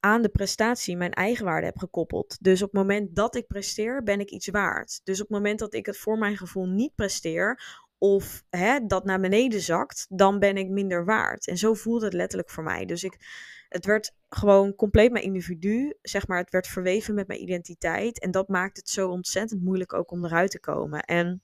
aan 0.00 0.22
de 0.22 0.28
prestatie 0.28 0.96
mijn 0.96 1.12
eigen 1.12 1.44
waarde 1.44 1.66
heb 1.66 1.78
gekoppeld. 1.78 2.36
Dus 2.40 2.62
op 2.62 2.72
het 2.72 2.80
moment 2.80 3.16
dat 3.16 3.34
ik 3.34 3.46
presteer, 3.46 4.02
ben 4.02 4.20
ik 4.20 4.30
iets 4.30 4.48
waard. 4.48 5.00
Dus 5.04 5.20
op 5.20 5.28
het 5.28 5.36
moment 5.36 5.58
dat 5.58 5.74
ik 5.74 5.86
het 5.86 5.98
voor 5.98 6.18
mijn 6.18 6.36
gevoel 6.36 6.66
niet 6.66 6.94
presteer, 6.94 7.60
of 7.98 8.42
hè, 8.50 8.86
dat 8.86 9.04
naar 9.04 9.20
beneden 9.20 9.60
zakt, 9.60 10.06
dan 10.08 10.38
ben 10.38 10.56
ik 10.56 10.68
minder 10.68 11.04
waard. 11.04 11.46
En 11.46 11.58
zo 11.58 11.74
voelde 11.74 12.04
het 12.04 12.14
letterlijk 12.14 12.50
voor 12.50 12.64
mij. 12.64 12.84
Dus 12.84 13.04
ik, 13.04 13.16
het 13.68 13.84
werd 13.84 14.14
gewoon 14.28 14.74
compleet 14.74 15.12
mijn 15.12 15.24
individu, 15.24 15.94
zeg 16.02 16.26
maar, 16.26 16.38
het 16.38 16.50
werd 16.50 16.66
verweven 16.66 17.14
met 17.14 17.26
mijn 17.26 17.42
identiteit. 17.42 18.20
En 18.20 18.30
dat 18.30 18.48
maakt 18.48 18.76
het 18.76 18.88
zo 18.88 19.08
ontzettend 19.08 19.62
moeilijk 19.62 19.92
ook 19.92 20.10
om 20.10 20.24
eruit 20.24 20.50
te 20.50 20.60
komen. 20.60 21.00
En 21.00 21.42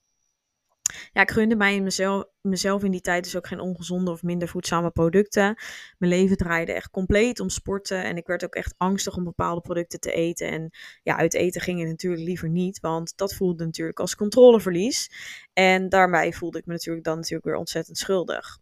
ja, 1.13 1.21
ik 1.21 1.31
gunde 1.31 1.55
mij 1.55 1.81
mezelf, 1.81 2.25
mezelf 2.41 2.83
in 2.83 2.91
die 2.91 3.01
tijd 3.01 3.23
dus 3.23 3.35
ook 3.35 3.47
geen 3.47 3.59
ongezonde 3.59 4.11
of 4.11 4.23
minder 4.23 4.47
voedzame 4.47 4.91
producten. 4.91 5.55
Mijn 5.97 6.11
leven 6.11 6.37
draaide 6.37 6.73
echt 6.73 6.89
compleet 6.89 7.39
om 7.39 7.49
sporten. 7.49 8.03
En 8.03 8.17
ik 8.17 8.27
werd 8.27 8.43
ook 8.43 8.55
echt 8.55 8.73
angstig 8.77 9.15
om 9.15 9.23
bepaalde 9.23 9.61
producten 9.61 9.99
te 9.99 10.11
eten. 10.11 10.47
En 10.47 10.69
ja, 11.03 11.17
uit 11.17 11.33
eten 11.33 11.61
ging 11.61 11.79
het 11.79 11.89
natuurlijk 11.89 12.23
liever 12.23 12.49
niet. 12.49 12.79
Want 12.79 13.17
dat 13.17 13.35
voelde 13.35 13.65
natuurlijk 13.65 13.99
als 13.99 14.15
controleverlies. 14.15 15.11
En 15.53 15.89
daarbij 15.89 16.33
voelde 16.33 16.57
ik 16.57 16.65
me 16.65 16.73
natuurlijk 16.73 17.05
dan 17.05 17.15
natuurlijk 17.15 17.45
weer 17.45 17.55
ontzettend 17.55 17.97
schuldig. 17.97 18.59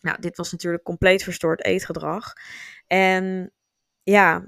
Nou, 0.00 0.20
dit 0.20 0.36
was 0.36 0.52
natuurlijk 0.52 0.84
compleet 0.84 1.22
verstoord 1.22 1.64
eetgedrag. 1.64 2.32
En 2.86 3.52
ja, 4.02 4.44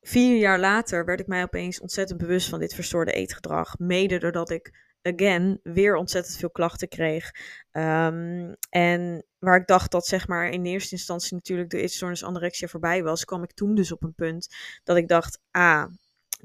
vier 0.00 0.38
jaar 0.38 0.58
later 0.58 1.04
werd 1.04 1.20
ik 1.20 1.26
mij 1.26 1.42
opeens 1.42 1.80
ontzettend 1.80 2.18
bewust 2.18 2.48
van 2.48 2.58
dit 2.58 2.74
verstoorde 2.74 3.12
eetgedrag. 3.12 3.78
Mede 3.78 4.18
doordat 4.18 4.50
ik 4.50 4.87
again, 5.02 5.60
weer 5.62 5.96
ontzettend 5.96 6.36
veel 6.36 6.50
klachten 6.50 6.88
kreeg. 6.88 7.30
Um, 7.72 8.56
en 8.70 9.24
waar 9.38 9.60
ik 9.60 9.66
dacht 9.66 9.90
dat 9.90 10.06
zeg 10.06 10.28
maar 10.28 10.48
in 10.48 10.64
eerste 10.64 10.94
instantie 10.94 11.34
natuurlijk 11.34 11.70
de 11.70 11.80
eetstoornis 11.80 12.24
anorexia 12.24 12.68
voorbij 12.68 13.02
was, 13.02 13.24
kwam 13.24 13.42
ik 13.42 13.52
toen 13.52 13.74
dus 13.74 13.92
op 13.92 14.02
een 14.02 14.14
punt 14.14 14.48
dat 14.84 14.96
ik 14.96 15.08
dacht, 15.08 15.40
ah, 15.50 15.84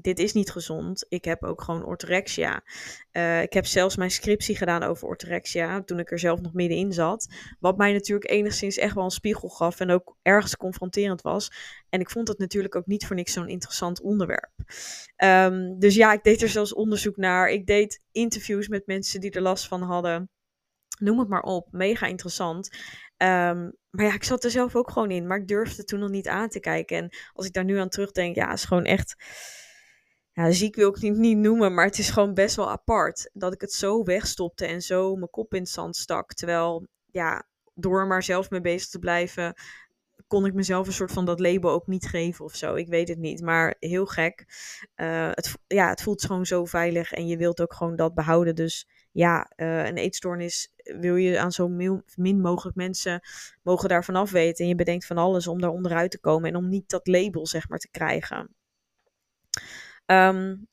dit 0.00 0.18
is 0.18 0.32
niet 0.32 0.50
gezond. 0.50 1.06
Ik 1.08 1.24
heb 1.24 1.44
ook 1.44 1.62
gewoon 1.62 1.84
orthorexia. 1.84 2.62
Uh, 3.12 3.42
ik 3.42 3.52
heb 3.52 3.66
zelfs 3.66 3.96
mijn 3.96 4.10
scriptie 4.10 4.56
gedaan 4.56 4.82
over 4.82 5.08
orthorexia, 5.08 5.82
toen 5.82 5.98
ik 5.98 6.10
er 6.10 6.18
zelf 6.18 6.40
nog 6.40 6.52
middenin 6.52 6.92
zat. 6.92 7.34
Wat 7.60 7.76
mij 7.76 7.92
natuurlijk 7.92 8.30
enigszins 8.30 8.76
echt 8.76 8.94
wel 8.94 9.04
een 9.04 9.10
spiegel 9.10 9.48
gaf 9.48 9.80
en 9.80 9.90
ook 9.90 10.16
ergens 10.22 10.56
confronterend 10.56 11.22
was. 11.22 11.52
En 11.88 12.00
ik 12.00 12.10
vond 12.10 12.28
het 12.28 12.38
natuurlijk 12.38 12.76
ook 12.76 12.86
niet 12.86 13.06
voor 13.06 13.16
niks 13.16 13.32
zo'n 13.32 13.48
interessant 13.48 14.00
onderwerp. 14.00 14.52
Um, 15.24 15.78
dus 15.78 15.94
ja, 15.94 16.12
ik 16.12 16.22
deed 16.22 16.42
er 16.42 16.48
zelfs 16.48 16.74
onderzoek 16.74 17.16
naar. 17.16 17.50
Ik 17.50 17.66
deed 17.66 18.02
interviews 18.12 18.68
met 18.68 18.86
mensen 18.86 19.20
die 19.20 19.30
er 19.30 19.42
last 19.42 19.68
van 19.68 19.82
hadden. 19.82 20.30
Noem 20.98 21.18
het 21.18 21.28
maar 21.28 21.42
op. 21.42 21.68
Mega 21.70 22.06
interessant. 22.06 22.70
Um, 23.16 23.76
maar 23.90 24.04
ja, 24.04 24.14
ik 24.14 24.24
zat 24.24 24.44
er 24.44 24.50
zelf 24.50 24.76
ook 24.76 24.90
gewoon 24.90 25.10
in. 25.10 25.26
Maar 25.26 25.38
ik 25.38 25.48
durfde 25.48 25.84
toen 25.84 26.00
nog 26.00 26.10
niet 26.10 26.28
aan 26.28 26.48
te 26.48 26.60
kijken. 26.60 26.96
En 26.96 27.16
als 27.32 27.46
ik 27.46 27.52
daar 27.52 27.64
nu 27.64 27.78
aan 27.78 27.88
terugdenk, 27.88 28.34
ja, 28.34 28.52
is 28.52 28.64
gewoon 28.64 28.84
echt 28.84 29.16
ja, 30.34 30.50
ziek 30.50 30.76
wil 30.76 30.88
ik 30.88 30.94
het 30.94 31.16
niet, 31.16 31.38
noemen, 31.38 31.74
maar 31.74 31.84
het 31.84 31.98
is 31.98 32.10
gewoon 32.10 32.34
best 32.34 32.56
wel 32.56 32.70
apart. 32.70 33.30
Dat 33.32 33.52
ik 33.52 33.60
het 33.60 33.72
zo 33.72 34.02
wegstopte 34.02 34.66
en 34.66 34.82
zo 34.82 35.14
mijn 35.14 35.30
kop 35.30 35.54
in 35.54 35.60
het 35.60 35.68
zand 35.68 35.96
stak. 35.96 36.32
Terwijl, 36.32 36.86
ja, 37.06 37.46
door 37.74 38.06
maar 38.06 38.22
zelf 38.22 38.50
mee 38.50 38.60
bezig 38.60 38.88
te 38.88 38.98
blijven, 38.98 39.54
kon 40.26 40.46
ik 40.46 40.54
mezelf 40.54 40.86
een 40.86 40.92
soort 40.92 41.12
van 41.12 41.24
dat 41.24 41.40
label 41.40 41.70
ook 41.70 41.86
niet 41.86 42.06
geven 42.06 42.44
of 42.44 42.54
zo. 42.54 42.74
Ik 42.74 42.88
weet 42.88 43.08
het 43.08 43.18
niet, 43.18 43.42
maar 43.42 43.76
heel 43.78 44.06
gek. 44.06 44.44
Uh, 44.96 45.30
het, 45.30 45.54
ja, 45.66 45.88
het 45.88 46.02
voelt 46.02 46.24
gewoon 46.24 46.46
zo 46.46 46.64
veilig 46.64 47.12
en 47.12 47.26
je 47.26 47.36
wilt 47.36 47.60
ook 47.60 47.74
gewoon 47.74 47.96
dat 47.96 48.14
behouden. 48.14 48.54
Dus 48.54 48.88
ja, 49.12 49.52
uh, 49.56 49.84
een 49.84 49.96
eetstoornis 49.96 50.72
wil 50.82 51.16
je 51.16 51.40
aan 51.40 51.52
zo 51.52 51.68
min 52.16 52.40
mogelijk 52.40 52.76
mensen 52.76 53.20
mogen 53.62 53.88
daarvan 53.88 54.16
af 54.16 54.30
weten. 54.30 54.64
En 54.64 54.70
je 54.70 54.74
bedenkt 54.74 55.06
van 55.06 55.18
alles 55.18 55.46
om 55.46 55.60
daar 55.60 55.70
onderuit 55.70 56.10
te 56.10 56.20
komen 56.20 56.48
en 56.48 56.56
om 56.56 56.68
niet 56.68 56.88
dat 56.88 57.06
label, 57.06 57.46
zeg 57.46 57.68
maar, 57.68 57.78
te 57.78 57.90
krijgen. 57.90 58.54
Um, 60.06 60.68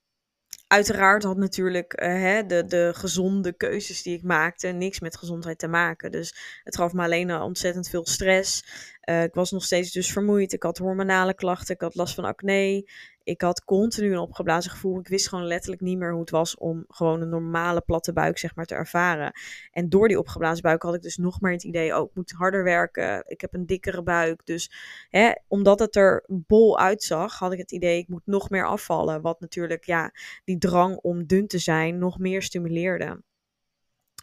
uiteraard 0.67 1.23
had 1.23 1.37
natuurlijk 1.37 2.01
uh, 2.01 2.07
hè, 2.07 2.45
de, 2.45 2.65
de 2.65 2.91
gezonde 2.95 3.53
keuzes 3.53 4.01
die 4.01 4.17
ik 4.17 4.23
maakte 4.23 4.67
niks 4.67 4.99
met 4.99 5.17
gezondheid 5.17 5.59
te 5.59 5.67
maken. 5.67 6.11
Dus 6.11 6.59
het 6.63 6.75
gaf 6.75 6.93
me 6.93 7.03
alleen 7.03 7.41
ontzettend 7.41 7.89
veel 7.89 8.05
stress. 8.05 8.63
Uh, 9.09 9.23
ik 9.23 9.33
was 9.33 9.51
nog 9.51 9.63
steeds 9.63 9.91
dus 9.91 10.11
vermoeid. 10.11 10.53
Ik 10.53 10.63
had 10.63 10.77
hormonale 10.77 11.33
klachten. 11.33 11.75
Ik 11.75 11.81
had 11.81 11.95
last 11.95 12.15
van 12.15 12.25
acne 12.25 12.83
ik 13.23 13.41
had 13.41 13.63
continu 13.63 14.11
een 14.11 14.17
opgeblazen 14.17 14.71
gevoel. 14.71 14.99
Ik 14.99 15.07
wist 15.07 15.27
gewoon 15.27 15.45
letterlijk 15.45 15.81
niet 15.81 15.97
meer 15.97 16.11
hoe 16.11 16.19
het 16.19 16.29
was 16.29 16.57
om 16.57 16.85
gewoon 16.87 17.21
een 17.21 17.29
normale 17.29 17.81
platte 17.81 18.13
buik 18.13 18.37
zeg 18.37 18.55
maar 18.55 18.65
te 18.65 18.75
ervaren. 18.75 19.31
En 19.71 19.89
door 19.89 20.07
die 20.07 20.19
opgeblazen 20.19 20.61
buik 20.61 20.81
had 20.81 20.95
ik 20.95 21.01
dus 21.01 21.17
nog 21.17 21.41
meer 21.41 21.51
het 21.51 21.63
idee, 21.63 21.97
oh 21.97 22.09
ik 22.09 22.15
moet 22.15 22.31
harder 22.31 22.63
werken. 22.63 23.23
Ik 23.27 23.41
heb 23.41 23.53
een 23.53 23.65
dikkere 23.65 24.03
buik. 24.03 24.45
Dus 24.45 24.71
hè, 25.09 25.31
omdat 25.47 25.79
het 25.79 25.95
er 25.95 26.23
bol 26.27 26.79
uitzag, 26.79 27.39
had 27.39 27.51
ik 27.51 27.59
het 27.59 27.71
idee, 27.71 27.97
ik 27.97 28.07
moet 28.07 28.25
nog 28.25 28.49
meer 28.49 28.67
afvallen. 28.67 29.21
Wat 29.21 29.39
natuurlijk 29.39 29.85
ja, 29.85 30.11
die 30.43 30.57
drang 30.57 30.97
om 30.97 31.25
dun 31.25 31.47
te 31.47 31.57
zijn 31.57 31.97
nog 31.97 32.19
meer 32.19 32.41
stimuleerde. 32.41 33.21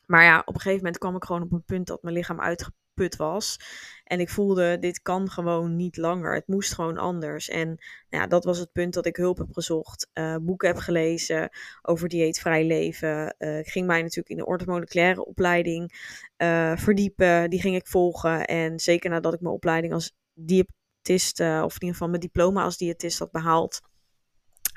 Maar 0.07 0.25
ja, 0.25 0.39
op 0.39 0.55
een 0.55 0.61
gegeven 0.61 0.77
moment 0.77 0.99
kwam 0.99 1.17
ik 1.17 1.25
gewoon 1.25 1.43
op 1.43 1.53
een 1.53 1.65
punt 1.65 1.87
dat 1.87 2.03
mijn 2.03 2.15
lichaam 2.15 2.41
uitgeput 2.41 2.87
was. 3.17 3.59
En 4.05 4.21
ik 4.21 4.31
voelde, 4.31 4.79
dit 4.79 5.03
kan 5.03 5.31
gewoon 5.31 5.77
niet 5.77 5.97
langer. 5.97 6.35
Het 6.35 6.47
moest 6.47 6.75
gewoon 6.75 6.99
anders. 6.99 7.49
En 7.49 7.67
nou 8.11 8.23
ja, 8.23 8.27
dat 8.27 8.45
was 8.45 8.59
het 8.59 8.73
punt 8.73 8.95
dat 8.95 9.07
ik 9.07 9.17
hulp 9.17 9.39
heb 9.39 9.53
gezocht. 9.53 10.11
Uh, 10.15 10.37
boeken 10.37 10.69
heb 10.69 10.77
gelezen 10.77 11.51
over 11.83 12.09
dieetvrij 12.09 12.67
leven. 12.67 13.35
Uh, 13.39 13.59
ik 13.59 13.69
ging 13.69 13.87
mij 13.87 14.03
natuurlijk 14.03 14.29
in 14.29 14.37
de 14.37 14.47
orthomoleculaire 14.47 15.25
opleiding 15.25 15.93
uh, 16.37 16.77
verdiepen. 16.77 17.51
Die 17.51 17.61
ging 17.61 17.77
ik 17.77 17.87
volgen. 17.87 18.45
En 18.45 18.81
zeker 18.81 19.11
nadat 19.11 19.35
ik 19.35 19.41
mijn 19.41 19.55
opleiding 19.55 19.93
als 19.93 20.13
diëtist, 20.35 21.41
of 21.41 21.75
in 21.75 21.81
ieder 21.81 21.89
geval 21.89 22.09
mijn 22.09 22.21
diploma 22.21 22.63
als 22.63 22.77
diëtist 22.77 23.19
had 23.19 23.31
behaald 23.31 23.81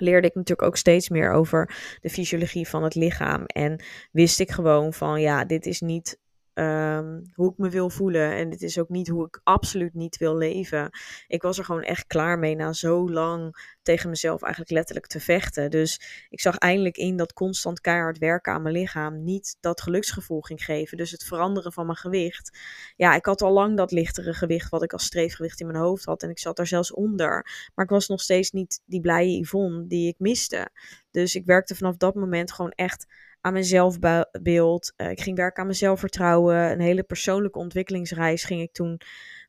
leerde 0.01 0.27
ik 0.27 0.35
natuurlijk 0.35 0.67
ook 0.67 0.77
steeds 0.77 1.09
meer 1.09 1.31
over 1.31 1.75
de 2.01 2.09
fysiologie 2.09 2.67
van 2.67 2.83
het 2.83 2.95
lichaam. 2.95 3.45
En 3.45 3.83
wist 4.11 4.39
ik 4.39 4.51
gewoon 4.51 4.93
van 4.93 5.21
ja, 5.21 5.45
dit 5.45 5.65
is 5.65 5.81
niet 5.81 6.19
Um, 6.53 7.21
hoe 7.33 7.51
ik 7.51 7.57
me 7.57 7.69
wil 7.69 7.89
voelen. 7.89 8.35
En 8.35 8.49
dit 8.49 8.61
is 8.61 8.79
ook 8.79 8.89
niet 8.89 9.07
hoe 9.07 9.25
ik 9.25 9.41
absoluut 9.43 9.93
niet 9.93 10.17
wil 10.17 10.37
leven. 10.37 10.89
Ik 11.27 11.41
was 11.41 11.57
er 11.57 11.65
gewoon 11.65 11.83
echt 11.83 12.07
klaar 12.07 12.39
mee 12.39 12.55
na 12.55 12.73
zo 12.73 13.09
lang 13.09 13.55
tegen 13.81 14.09
mezelf 14.09 14.41
eigenlijk 14.41 14.71
letterlijk 14.73 15.07
te 15.07 15.19
vechten. 15.19 15.71
Dus 15.71 16.25
ik 16.29 16.39
zag 16.39 16.57
eindelijk 16.57 16.97
in 16.97 17.17
dat 17.17 17.33
constant 17.33 17.81
keihard 17.81 18.17
werken 18.17 18.53
aan 18.53 18.61
mijn 18.61 18.75
lichaam 18.75 19.23
niet 19.23 19.57
dat 19.59 19.81
geluksgevoel 19.81 20.41
ging 20.41 20.63
geven. 20.63 20.97
Dus 20.97 21.11
het 21.11 21.23
veranderen 21.23 21.73
van 21.73 21.85
mijn 21.85 21.97
gewicht. 21.97 22.57
Ja, 22.95 23.15
ik 23.15 23.25
had 23.25 23.41
al 23.41 23.51
lang 23.51 23.77
dat 23.77 23.91
lichtere 23.91 24.33
gewicht 24.33 24.69
wat 24.69 24.83
ik 24.83 24.93
als 24.93 25.05
streefgewicht 25.05 25.59
in 25.59 25.67
mijn 25.67 25.79
hoofd 25.79 26.05
had. 26.05 26.23
En 26.23 26.29
ik 26.29 26.39
zat 26.39 26.57
daar 26.57 26.67
zelfs 26.67 26.93
onder. 26.93 27.69
Maar 27.75 27.85
ik 27.85 27.91
was 27.91 28.07
nog 28.07 28.21
steeds 28.21 28.51
niet 28.51 28.81
die 28.85 29.01
blije 29.01 29.39
Yvonne 29.39 29.87
die 29.87 30.07
ik 30.07 30.19
miste. 30.19 30.69
Dus 31.11 31.35
ik 31.35 31.45
werkte 31.45 31.75
vanaf 31.75 31.97
dat 31.97 32.15
moment 32.15 32.51
gewoon 32.51 32.71
echt 32.71 33.05
aan 33.41 33.53
mijn 33.53 33.65
zelfbeeld. 33.65 34.93
Uh, 34.97 35.09
ik 35.09 35.21
ging 35.21 35.37
werken 35.37 35.59
aan 35.59 35.65
mijn 35.65 35.77
zelfvertrouwen. 35.77 36.71
Een 36.71 36.79
hele 36.79 37.03
persoonlijke 37.03 37.59
ontwikkelingsreis 37.59 38.43
ging 38.43 38.61
ik 38.61 38.73
toen 38.73 39.01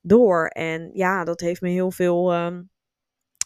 door. 0.02 0.46
En 0.46 0.90
ja, 0.94 1.24
dat 1.24 1.40
heeft 1.40 1.60
me 1.60 1.68
heel 1.68 1.90
veel 1.90 2.34
um, 2.34 2.70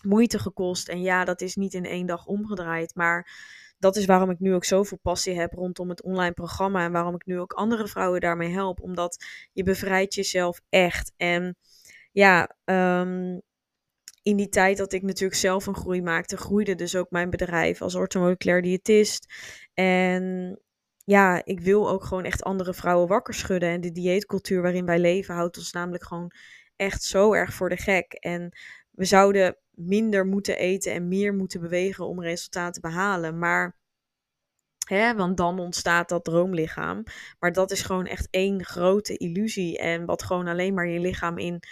moeite 0.03 0.39
gekost. 0.39 0.89
En 0.89 1.03
ja, 1.03 1.25
dat 1.25 1.41
is 1.41 1.55
niet 1.57 1.75
in 1.75 1.85
één 1.85 2.07
dag 2.07 2.27
omgedraaid. 2.27 2.95
Maar 2.95 3.31
dat 3.79 3.97
is 3.97 4.05
waarom 4.05 4.31
ik 4.31 4.41
nu 4.41 4.55
ook 4.55 4.65
zoveel 4.65 4.99
passie 5.03 5.39
heb 5.39 5.53
rondom 5.53 5.89
het 5.89 6.03
online 6.03 6.33
programma. 6.33 6.85
En 6.85 6.93
waarom 6.93 7.15
ik 7.15 7.27
nu 7.27 7.39
ook 7.39 7.53
andere 7.53 7.89
vrouwen 7.89 8.21
daarmee 8.21 8.53
help. 8.53 8.81
Omdat 8.81 9.25
je 9.53 9.63
bevrijdt 9.63 10.15
jezelf 10.15 10.61
echt. 10.69 11.13
En 11.17 11.57
ja, 12.13 12.57
um, 12.65 13.43
in 14.27 14.37
die 14.37 14.49
tijd 14.49 14.77
dat 14.77 14.93
ik 14.93 15.03
natuurlijk 15.03 15.41
zelf 15.41 15.67
een 15.67 15.75
groei 15.75 16.03
maakte, 16.03 16.37
groeide 16.37 16.75
dus 16.75 16.97
ook 16.97 17.11
mijn 17.11 17.31
bedrijf 17.31 17.83
als 17.83 17.95
orthomoleculair 17.95 18.63
diëtist. 18.63 19.33
En 19.75 20.59
ja, 21.05 21.45
ik 21.45 21.61
wil 21.61 21.89
ook 21.89 22.05
gewoon 22.05 22.25
echt 22.25 22.43
andere 22.43 22.75
vrouwen 22.75 23.09
wakker 23.09 23.35
schudden. 23.35 23.69
En 23.69 23.81
de 23.81 23.93
dieetcultuur 23.93 24.63
waarin 24.63 24.85
wij 24.85 24.99
leven 24.99 25.35
houdt 25.35 25.57
ons 25.57 25.73
namelijk 25.73 26.05
gewoon 26.05 26.33
echt 26.77 27.03
zo 27.03 27.33
erg 27.33 27.55
voor 27.55 27.69
de 27.69 27.77
gek. 27.77 28.13
En 28.13 28.57
we 28.91 29.05
zouden 29.05 29.57
minder 29.71 30.27
moeten 30.27 30.59
eten 30.59 30.93
en 30.93 31.09
meer 31.09 31.35
moeten 31.35 31.61
bewegen 31.61 32.07
om 32.07 32.23
resultaten 32.23 32.73
te 32.73 32.89
behalen. 32.89 33.39
Maar, 33.39 33.77
hè, 34.87 35.15
want 35.15 35.37
dan 35.37 35.59
ontstaat 35.59 36.09
dat 36.09 36.25
droomlichaam. 36.25 37.03
Maar 37.39 37.53
dat 37.53 37.71
is 37.71 37.83
gewoon 37.83 38.07
echt 38.07 38.29
één 38.31 38.65
grote 38.65 39.17
illusie. 39.17 39.79
En 39.79 40.05
wat 40.05 40.23
gewoon 40.23 40.47
alleen 40.47 40.75
maar 40.75 40.89
je 40.89 41.01
lichaam 41.01 41.39
in 41.39 41.63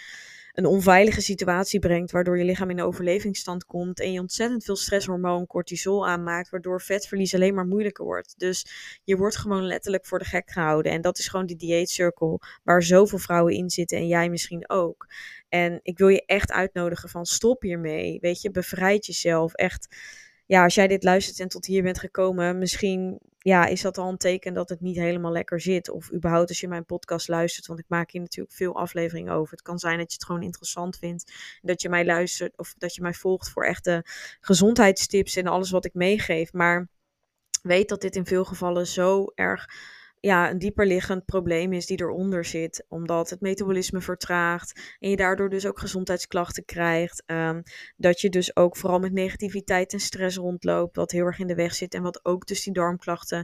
een 0.55 0.65
onveilige 0.65 1.21
situatie 1.21 1.79
brengt, 1.79 2.11
waardoor 2.11 2.37
je 2.37 2.43
lichaam 2.43 2.69
in 2.69 2.75
de 2.75 2.83
overlevingsstand 2.83 3.65
komt 3.65 3.99
en 3.99 4.11
je 4.11 4.19
ontzettend 4.19 4.63
veel 4.63 4.75
stresshormoon 4.75 5.47
cortisol 5.47 6.07
aanmaakt, 6.07 6.49
waardoor 6.49 6.81
vetverlies 6.81 7.35
alleen 7.35 7.53
maar 7.53 7.65
moeilijker 7.65 8.05
wordt. 8.05 8.33
Dus 8.37 8.65
je 9.03 9.17
wordt 9.17 9.37
gewoon 9.37 9.65
letterlijk 9.65 10.05
voor 10.05 10.19
de 10.19 10.25
gek 10.25 10.51
gehouden. 10.51 10.91
En 10.91 11.01
dat 11.01 11.17
is 11.17 11.27
gewoon 11.27 11.45
die 11.45 11.55
dieetcirkel 11.55 12.41
waar 12.63 12.83
zoveel 12.83 13.17
vrouwen 13.17 13.53
in 13.53 13.69
zitten 13.69 13.97
en 13.97 14.07
jij 14.07 14.29
misschien 14.29 14.69
ook. 14.69 15.07
En 15.49 15.79
ik 15.81 15.97
wil 15.97 16.07
je 16.07 16.25
echt 16.25 16.51
uitnodigen 16.51 17.09
van 17.09 17.25
stop 17.25 17.61
hiermee. 17.61 18.19
Weet 18.21 18.41
je, 18.41 18.51
bevrijd 18.51 19.05
jezelf. 19.05 19.53
Echt, 19.53 19.95
ja, 20.45 20.63
als 20.63 20.75
jij 20.75 20.87
dit 20.87 21.03
luistert 21.03 21.39
en 21.39 21.47
tot 21.47 21.65
hier 21.65 21.83
bent 21.83 21.99
gekomen, 21.99 22.57
misschien 22.57 23.19
ja, 23.45 23.65
is 23.65 23.81
dat 23.81 23.97
al 23.97 24.09
een 24.09 24.17
teken 24.17 24.53
dat 24.53 24.69
het 24.69 24.81
niet 24.81 24.95
helemaal 24.95 25.31
lekker 25.31 25.61
zit. 25.61 25.89
Of 25.89 26.13
überhaupt 26.13 26.49
als 26.49 26.59
je 26.59 26.67
mijn 26.67 26.85
podcast 26.85 27.27
luistert, 27.27 27.67
want 27.67 27.79
ik 27.79 27.85
maak 27.87 28.11
hier 28.11 28.21
natuurlijk 28.21 28.55
veel 28.55 28.75
afleveringen 28.75 29.33
over. 29.33 29.51
Het 29.51 29.61
kan 29.61 29.79
zijn 29.79 29.97
dat 29.97 30.11
je 30.11 30.17
het 30.17 30.25
gewoon 30.25 30.41
interessant 30.41 30.97
vindt. 30.97 31.33
Dat 31.61 31.81
je 31.81 31.89
mij 31.89 32.05
luistert 32.05 32.57
of 32.57 32.73
dat 32.77 32.95
je 32.95 33.01
mij 33.01 33.13
volgt 33.13 33.49
voor 33.49 33.65
echte 33.65 34.05
gezondheidstips 34.39 35.35
en 35.35 35.47
alles 35.47 35.71
wat 35.71 35.85
ik 35.85 35.93
meegeef. 35.93 36.53
Maar 36.53 36.89
weet 37.61 37.89
dat 37.89 38.01
dit 38.01 38.15
in 38.15 38.25
veel 38.25 38.45
gevallen 38.45 38.87
zo 38.87 39.25
erg 39.35 39.67
ja, 40.25 40.49
een 40.49 40.57
dieperliggend 40.57 41.25
probleem 41.25 41.73
is 41.73 41.85
die 41.85 41.99
eronder 42.01 42.45
zit. 42.45 42.85
Omdat 42.87 43.29
het 43.29 43.41
metabolisme 43.41 44.01
vertraagt 44.01 44.95
en 44.99 45.09
je 45.09 45.15
daardoor 45.15 45.49
dus 45.49 45.65
ook 45.65 45.79
gezondheidsklachten 45.79 46.65
krijgt. 46.65 47.23
Ehm, 47.25 47.61
dat 47.97 48.21
je 48.21 48.29
dus 48.29 48.55
ook 48.55 48.77
vooral 48.77 48.99
met 48.99 49.11
negativiteit 49.11 49.93
en 49.93 49.99
stress 49.99 50.37
rondloopt, 50.37 50.95
wat 50.95 51.11
heel 51.11 51.25
erg 51.25 51.39
in 51.39 51.47
de 51.47 51.55
weg 51.55 51.75
zit. 51.75 51.93
En 51.93 52.01
wat 52.01 52.25
ook 52.25 52.45
dus 52.45 52.63
die 52.63 52.73
darmklachten 52.73 53.43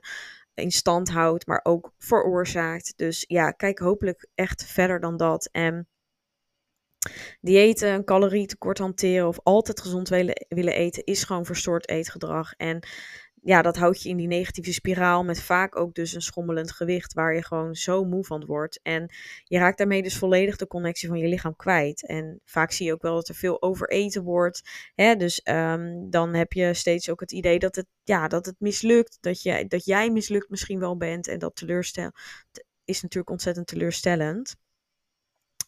in 0.54 0.72
stand 0.72 1.10
houdt, 1.10 1.48
maar 1.48 1.60
ook 1.64 1.94
veroorzaakt. 1.98 2.94
Dus 2.96 3.24
ja, 3.28 3.52
kijk 3.52 3.80
hopelijk 3.80 4.28
echt 4.36 4.66
verder 4.66 5.00
dan 5.00 5.18
dat. 5.18 5.50
En 5.52 5.88
diëten, 7.42 8.04
calorietekort 8.04 8.78
hanteren 8.78 9.28
of 9.28 9.40
altijd 9.44 9.82
gezond 9.82 10.10
willen, 10.10 10.46
willen 10.50 10.74
eten 10.74 11.04
is 11.04 11.24
gewoon 11.24 11.46
verstoord 11.46 11.90
eetgedrag. 11.90 12.54
En 12.54 12.88
ja, 13.44 13.62
dat 13.62 13.78
houdt 13.78 14.02
je 14.02 14.10
in 14.10 14.18
die 14.18 14.28
negatieve 14.28 14.74
spiraal 14.74 15.24
met 15.24 15.42
vaak 15.42 15.76
ook 15.76 15.94
dus 15.94 16.14
een 16.14 16.22
schommelend 16.22 16.72
gewicht 16.72 17.14
waar 17.14 17.36
je 17.36 17.44
gewoon 17.44 17.76
zo 17.76 18.04
moe 18.04 18.26
van 18.26 18.46
wordt. 18.46 18.80
En 18.82 19.14
je 19.44 19.58
raakt 19.58 19.78
daarmee 19.78 20.04
dus 20.04 20.18
volledig 20.18 20.56
de 20.56 20.68
connectie 20.68 21.08
van 21.08 21.18
je 21.18 21.28
lichaam 21.28 21.56
kwijt. 21.56 22.08
En 22.08 22.42
vaak 22.46 22.72
zie 22.72 22.86
je 22.86 22.94
ook 22.94 23.02
wel 23.02 23.16
dat 23.16 23.28
er 23.28 23.36
veel 23.36 23.62
overeten 23.62 24.24
wordt. 24.24 24.62
Hè? 24.96 25.16
Dus 25.16 25.42
ehm, 25.42 26.10
dan 26.10 26.34
heb 26.34 26.54
je 26.54 26.74
steeds 26.74 27.10
ook 27.10 27.20
het 27.20 27.32
idee 27.32 27.60
dat 27.60 27.76
het, 27.76 27.88
ja, 28.04 28.28
dat 28.28 28.46
het 28.46 28.56
mislukt. 28.60 29.18
Dat, 29.22 29.42
je, 29.42 29.68
dat 29.68 29.86
jij 29.86 30.12
mislukt 30.12 30.50
misschien 30.50 30.80
wel 30.80 30.98
bent. 30.98 31.28
En 31.28 31.40
dat 31.40 31.56
teleurstel 31.56 32.12
is 32.86 33.02
natuurlijk 33.02 33.32
ontzettend 33.32 33.68
teleurstellend. 33.68 34.56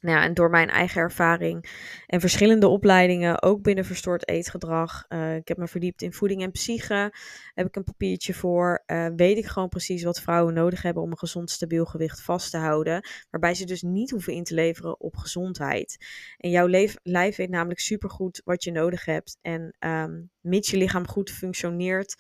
Nou 0.04 0.18
ja, 0.18 0.24
en 0.24 0.34
door 0.34 0.50
mijn 0.50 0.70
eigen 0.70 1.02
ervaring 1.02 1.66
en 2.06 2.20
verschillende 2.20 2.68
opleidingen, 2.68 3.42
ook 3.42 3.62
binnen 3.62 3.86
verstoord 3.86 4.28
eetgedrag. 4.28 5.06
Uh, 5.10 5.36
ik 5.36 5.48
heb 5.48 5.58
me 5.58 5.68
verdiept 5.68 6.02
in 6.02 6.14
voeding 6.14 6.42
en 6.42 6.52
psyche. 6.52 7.14
Heb 7.54 7.68
ik 7.68 7.76
een 7.76 7.84
papiertje 7.84 8.34
voor. 8.34 8.84
Uh, 8.88 9.08
weet 9.16 9.38
ik 9.38 9.46
gewoon 9.46 9.70
precies 9.70 10.04
wat 10.04 10.22
vrouwen 10.22 10.54
nodig 10.54 10.82
hebben 10.82 11.04
om 11.04 11.12
een 11.12 11.18
gezond, 11.18 11.50
stabiel 11.50 11.86
gewicht 11.86 12.22
vast 12.22 12.52
te 12.52 12.58
houden. 12.58 13.08
Waarbij 13.30 13.54
ze 13.54 13.66
dus 13.66 13.82
niet 13.82 14.12
hoeven 14.12 14.34
in 14.34 14.44
te 14.44 14.54
leveren 14.54 15.00
op 15.00 15.16
gezondheid. 15.16 16.06
En 16.38 16.50
jouw 16.50 16.68
lijf 17.04 17.36
weet 17.36 17.50
namelijk 17.50 17.80
supergoed 17.80 18.42
wat 18.46 18.64
je 18.64 18.72
nodig 18.72 19.06
hebt. 19.06 19.38
En 19.42 19.76
um, 19.80 20.30
mits 20.42 20.72
je 20.72 20.78
lichaam 20.78 21.08
goed 21.08 21.32
functioneert, 21.32 22.16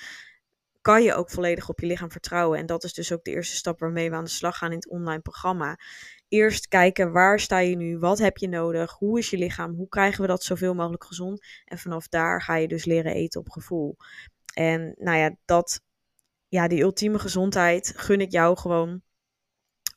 kan 0.83 1.03
je 1.03 1.13
ook 1.13 1.29
volledig 1.29 1.69
op 1.69 1.79
je 1.79 1.85
lichaam 1.85 2.11
vertrouwen. 2.11 2.59
En 2.59 2.65
dat 2.65 2.83
is 2.83 2.93
dus 2.93 3.11
ook 3.11 3.23
de 3.23 3.31
eerste 3.31 3.55
stap 3.55 3.79
waarmee 3.79 4.09
we 4.09 4.15
aan 4.15 4.23
de 4.23 4.29
slag 4.29 4.57
gaan 4.57 4.69
in 4.69 4.75
het 4.75 4.89
online 4.89 5.21
programma 5.21 5.77
eerst 6.33 6.67
kijken 6.67 7.11
waar 7.11 7.39
sta 7.39 7.59
je 7.59 7.75
nu, 7.75 7.99
wat 7.99 8.19
heb 8.19 8.37
je 8.37 8.47
nodig, 8.47 8.91
hoe 8.91 9.19
is 9.19 9.29
je 9.29 9.37
lichaam, 9.37 9.73
hoe 9.75 9.87
krijgen 9.87 10.21
we 10.21 10.27
dat 10.27 10.43
zoveel 10.43 10.73
mogelijk 10.73 11.03
gezond. 11.03 11.45
En 11.65 11.77
vanaf 11.77 12.07
daar 12.07 12.41
ga 12.41 12.55
je 12.55 12.67
dus 12.67 12.85
leren 12.85 13.13
eten 13.13 13.39
op 13.39 13.49
gevoel. 13.49 13.97
En 14.53 14.95
nou 14.97 15.17
ja, 15.17 15.35
dat, 15.45 15.81
ja, 16.47 16.67
die 16.67 16.81
ultieme 16.81 17.19
gezondheid 17.19 17.93
gun 17.95 18.21
ik 18.21 18.31
jou 18.31 18.57
gewoon 18.57 19.01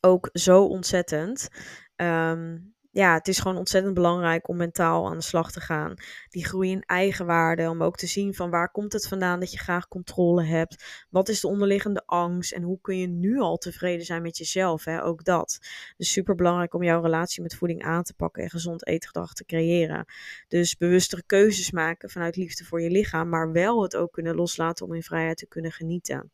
ook 0.01 0.29
zo 0.33 0.65
ontzettend. 0.65 1.49
Um, 1.97 2.76
ja, 2.97 3.15
het 3.15 3.29
is 3.29 3.39
gewoon 3.39 3.57
ontzettend 3.57 3.95
belangrijk 3.95 4.49
om 4.49 4.57
mentaal 4.57 5.07
aan 5.07 5.17
de 5.17 5.23
slag 5.23 5.53
te 5.53 5.61
gaan. 5.61 5.95
Die 6.29 6.45
groei 6.45 6.71
in 6.71 6.83
eigenwaarde, 6.83 7.69
om 7.69 7.83
ook 7.83 7.97
te 7.97 8.07
zien 8.07 8.35
van 8.35 8.51
waar 8.51 8.71
komt 8.71 8.93
het 8.93 9.09
vandaan 9.09 9.41
dat 9.41 9.53
je 9.53 9.59
graag 9.59 9.89
controle 9.89 10.45
hebt. 10.45 11.07
Wat 11.11 11.29
is 11.29 11.41
de 11.41 11.47
onderliggende 11.47 12.03
angst 12.07 12.53
en 12.53 12.63
hoe 12.63 12.81
kun 12.81 12.99
je 12.99 13.07
nu 13.07 13.39
al 13.39 13.57
tevreden 13.57 14.07
zijn 14.07 14.23
met 14.23 14.37
jezelf, 14.37 14.85
hè? 14.85 15.05
ook 15.05 15.25
dat. 15.25 15.59
Dus 15.97 16.13
super 16.13 16.35
belangrijk 16.35 16.75
om 16.75 16.83
jouw 16.83 17.03
relatie 17.03 17.43
met 17.43 17.57
voeding 17.57 17.83
aan 17.83 18.03
te 18.03 18.15
pakken 18.15 18.43
en 18.43 18.51
gezond 18.51 18.87
eetgedrag 18.87 19.33
te 19.33 19.45
creëren. 19.45 20.05
Dus 20.49 20.77
bewustere 20.77 21.23
keuzes 21.27 21.71
maken 21.71 22.11
vanuit 22.11 22.37
liefde 22.37 22.65
voor 22.65 22.83
je 22.83 22.91
lichaam, 22.91 23.29
maar 23.29 23.53
wel 23.53 23.83
het 23.83 23.97
ook 23.97 24.13
kunnen 24.13 24.35
loslaten 24.35 24.87
om 24.87 24.95
in 24.95 25.03
vrijheid 25.03 25.37
te 25.37 25.47
kunnen 25.47 25.73
genieten. 25.73 26.31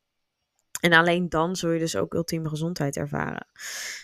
En 0.83 0.93
alleen 0.93 1.29
dan 1.29 1.57
zul 1.57 1.71
je 1.71 1.79
dus 1.79 1.97
ook 1.97 2.15
ultieme 2.15 2.49
gezondheid 2.49 2.97
ervaren. 2.97 3.47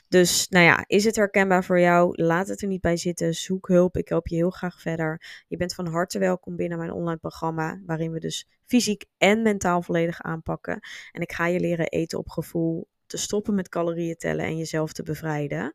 Dus 0.09 0.49
nou 0.49 0.65
ja, 0.65 0.85
is 0.87 1.05
het 1.05 1.17
herkenbaar 1.17 1.65
voor 1.65 1.81
jou? 1.81 2.23
Laat 2.23 2.49
het 2.49 2.63
er 2.63 2.69
niet 2.69 2.81
bij 2.81 2.97
zitten. 2.97 3.35
Zoek 3.35 3.69
hulp. 3.69 3.97
Ik 3.97 4.09
help 4.09 4.27
je 4.27 4.37
heel 4.37 4.51
graag 4.51 4.81
verder. 4.81 5.45
Je 5.49 5.57
bent 5.57 5.75
van 5.75 5.87
harte 5.87 6.19
welkom 6.19 6.57
binnen 6.57 6.79
mijn 6.79 6.93
online 6.93 7.19
programma, 7.19 7.81
waarin 7.87 8.13
we 8.13 8.21
dus 8.21 8.49
fysiek 8.67 9.05
en 9.17 9.43
mentaal 9.43 9.83
volledig 9.83 10.23
aanpakken. 10.23 10.81
En 11.13 11.23
ik 11.23 11.33
ga 11.33 11.47
je 11.47 11.61
leren 11.61 11.89
eten 11.89 12.19
op 12.19 12.29
gevoel, 12.29 12.89
te 13.09 13.17
stoppen 13.17 13.55
met 13.55 13.69
calorieën 13.69 14.17
tellen 14.17 14.45
en 14.45 14.57
jezelf 14.57 14.93
te 14.93 15.03
bevrijden. 15.03 15.73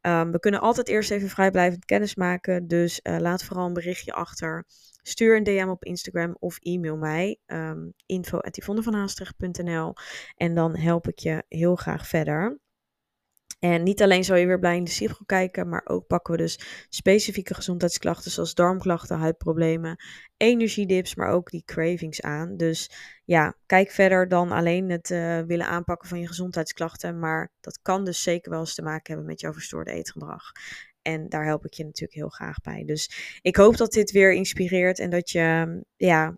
Ehm, 0.00 0.30
we 0.30 0.38
kunnen 0.38 0.60
altijd 0.60 0.88
eerst 0.88 1.10
even 1.10 1.28
vrijblijvend 1.28 1.84
kennis 1.84 2.14
maken. 2.14 2.66
Dus 2.66 3.00
uh, 3.02 3.16
laat 3.18 3.44
vooral 3.44 3.66
een 3.66 3.72
berichtje 3.72 4.12
achter. 4.12 4.64
Stuur 5.02 5.36
een 5.36 5.44
DM 5.44 5.68
op 5.68 5.84
Instagram 5.84 6.36
of 6.38 6.58
e-mail 6.58 6.96
mij. 6.96 7.38
Um, 7.46 7.92
info.yvonnevanhaastrecht.nl 8.06 9.94
En 10.36 10.54
dan 10.54 10.76
help 10.76 11.08
ik 11.08 11.18
je 11.18 11.44
heel 11.48 11.76
graag 11.76 12.06
verder. 12.06 12.61
En 13.64 13.82
niet 13.82 14.02
alleen 14.02 14.24
zal 14.24 14.36
je 14.36 14.46
weer 14.46 14.58
blij 14.58 14.76
in 14.76 14.84
de 14.84 14.90
spiegel 14.90 15.24
kijken, 15.24 15.68
maar 15.68 15.82
ook 15.84 16.06
pakken 16.06 16.32
we 16.34 16.40
dus 16.40 16.86
specifieke 16.88 17.54
gezondheidsklachten 17.54 18.30
zoals 18.30 18.54
darmklachten, 18.54 19.18
huidproblemen, 19.18 19.96
energiedips, 20.36 21.14
maar 21.14 21.28
ook 21.28 21.50
die 21.50 21.62
cravings 21.64 22.22
aan. 22.22 22.56
Dus 22.56 22.90
ja, 23.24 23.56
kijk 23.66 23.90
verder 23.90 24.28
dan 24.28 24.50
alleen 24.52 24.90
het 24.90 25.10
uh, 25.10 25.40
willen 25.40 25.66
aanpakken 25.66 26.08
van 26.08 26.20
je 26.20 26.26
gezondheidsklachten, 26.26 27.18
maar 27.18 27.52
dat 27.60 27.78
kan 27.82 28.04
dus 28.04 28.22
zeker 28.22 28.50
wel 28.50 28.60
eens 28.60 28.74
te 28.74 28.82
maken 28.82 29.12
hebben 29.12 29.26
met 29.26 29.40
jouw 29.40 29.52
verstoorde 29.52 29.92
eetgedrag. 29.92 30.42
En 31.02 31.28
daar 31.28 31.44
help 31.44 31.64
ik 31.64 31.72
je 31.72 31.84
natuurlijk 31.84 32.18
heel 32.18 32.28
graag 32.28 32.60
bij. 32.60 32.84
Dus 32.84 33.38
ik 33.42 33.56
hoop 33.56 33.76
dat 33.76 33.92
dit 33.92 34.10
weer 34.10 34.32
inspireert 34.32 34.98
en 34.98 35.10
dat 35.10 35.30
je 35.30 35.80
ja, 35.96 36.36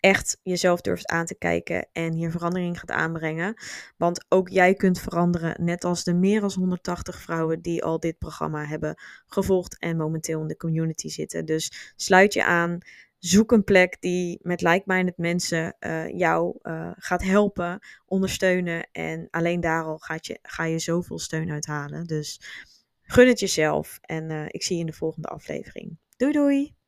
echt 0.00 0.38
jezelf 0.42 0.80
durft 0.80 1.06
aan 1.06 1.26
te 1.26 1.38
kijken 1.38 1.88
en 1.92 2.12
hier 2.12 2.30
verandering 2.30 2.78
gaat 2.78 2.90
aanbrengen. 2.90 3.54
Want 3.96 4.24
ook 4.28 4.48
jij 4.48 4.74
kunt 4.74 5.00
veranderen, 5.00 5.64
net 5.64 5.84
als 5.84 6.04
de 6.04 6.14
meer 6.14 6.40
dan 6.40 6.52
180 6.54 7.20
vrouwen 7.20 7.60
die 7.60 7.84
al 7.84 8.00
dit 8.00 8.18
programma 8.18 8.64
hebben 8.64 8.94
gevolgd 9.26 9.78
en 9.78 9.96
momenteel 9.96 10.40
in 10.40 10.46
de 10.46 10.56
community 10.56 11.08
zitten. 11.08 11.44
Dus 11.44 11.92
sluit 11.96 12.32
je 12.32 12.44
aan. 12.44 12.78
Zoek 13.18 13.52
een 13.52 13.64
plek 13.64 13.96
die 14.00 14.38
met 14.42 14.62
like-minded 14.62 15.16
mensen 15.16 15.76
uh, 15.80 16.08
jou 16.08 16.58
uh, 16.62 16.90
gaat 16.96 17.22
helpen, 17.22 17.78
ondersteunen. 18.06 18.88
En 18.92 19.28
alleen 19.30 19.60
daar 19.60 19.84
al 19.84 20.00
je, 20.20 20.38
ga 20.42 20.64
je 20.64 20.78
zoveel 20.78 21.18
steun 21.18 21.50
uithalen. 21.50 22.06
Dus 22.06 22.40
gun 23.02 23.28
het 23.28 23.40
jezelf. 23.40 23.98
En 24.00 24.30
uh, 24.30 24.44
ik 24.46 24.62
zie 24.62 24.74
je 24.74 24.80
in 24.80 24.86
de 24.86 24.96
volgende 24.96 25.28
aflevering. 25.28 25.98
Doei 26.16 26.32
doei! 26.32 26.79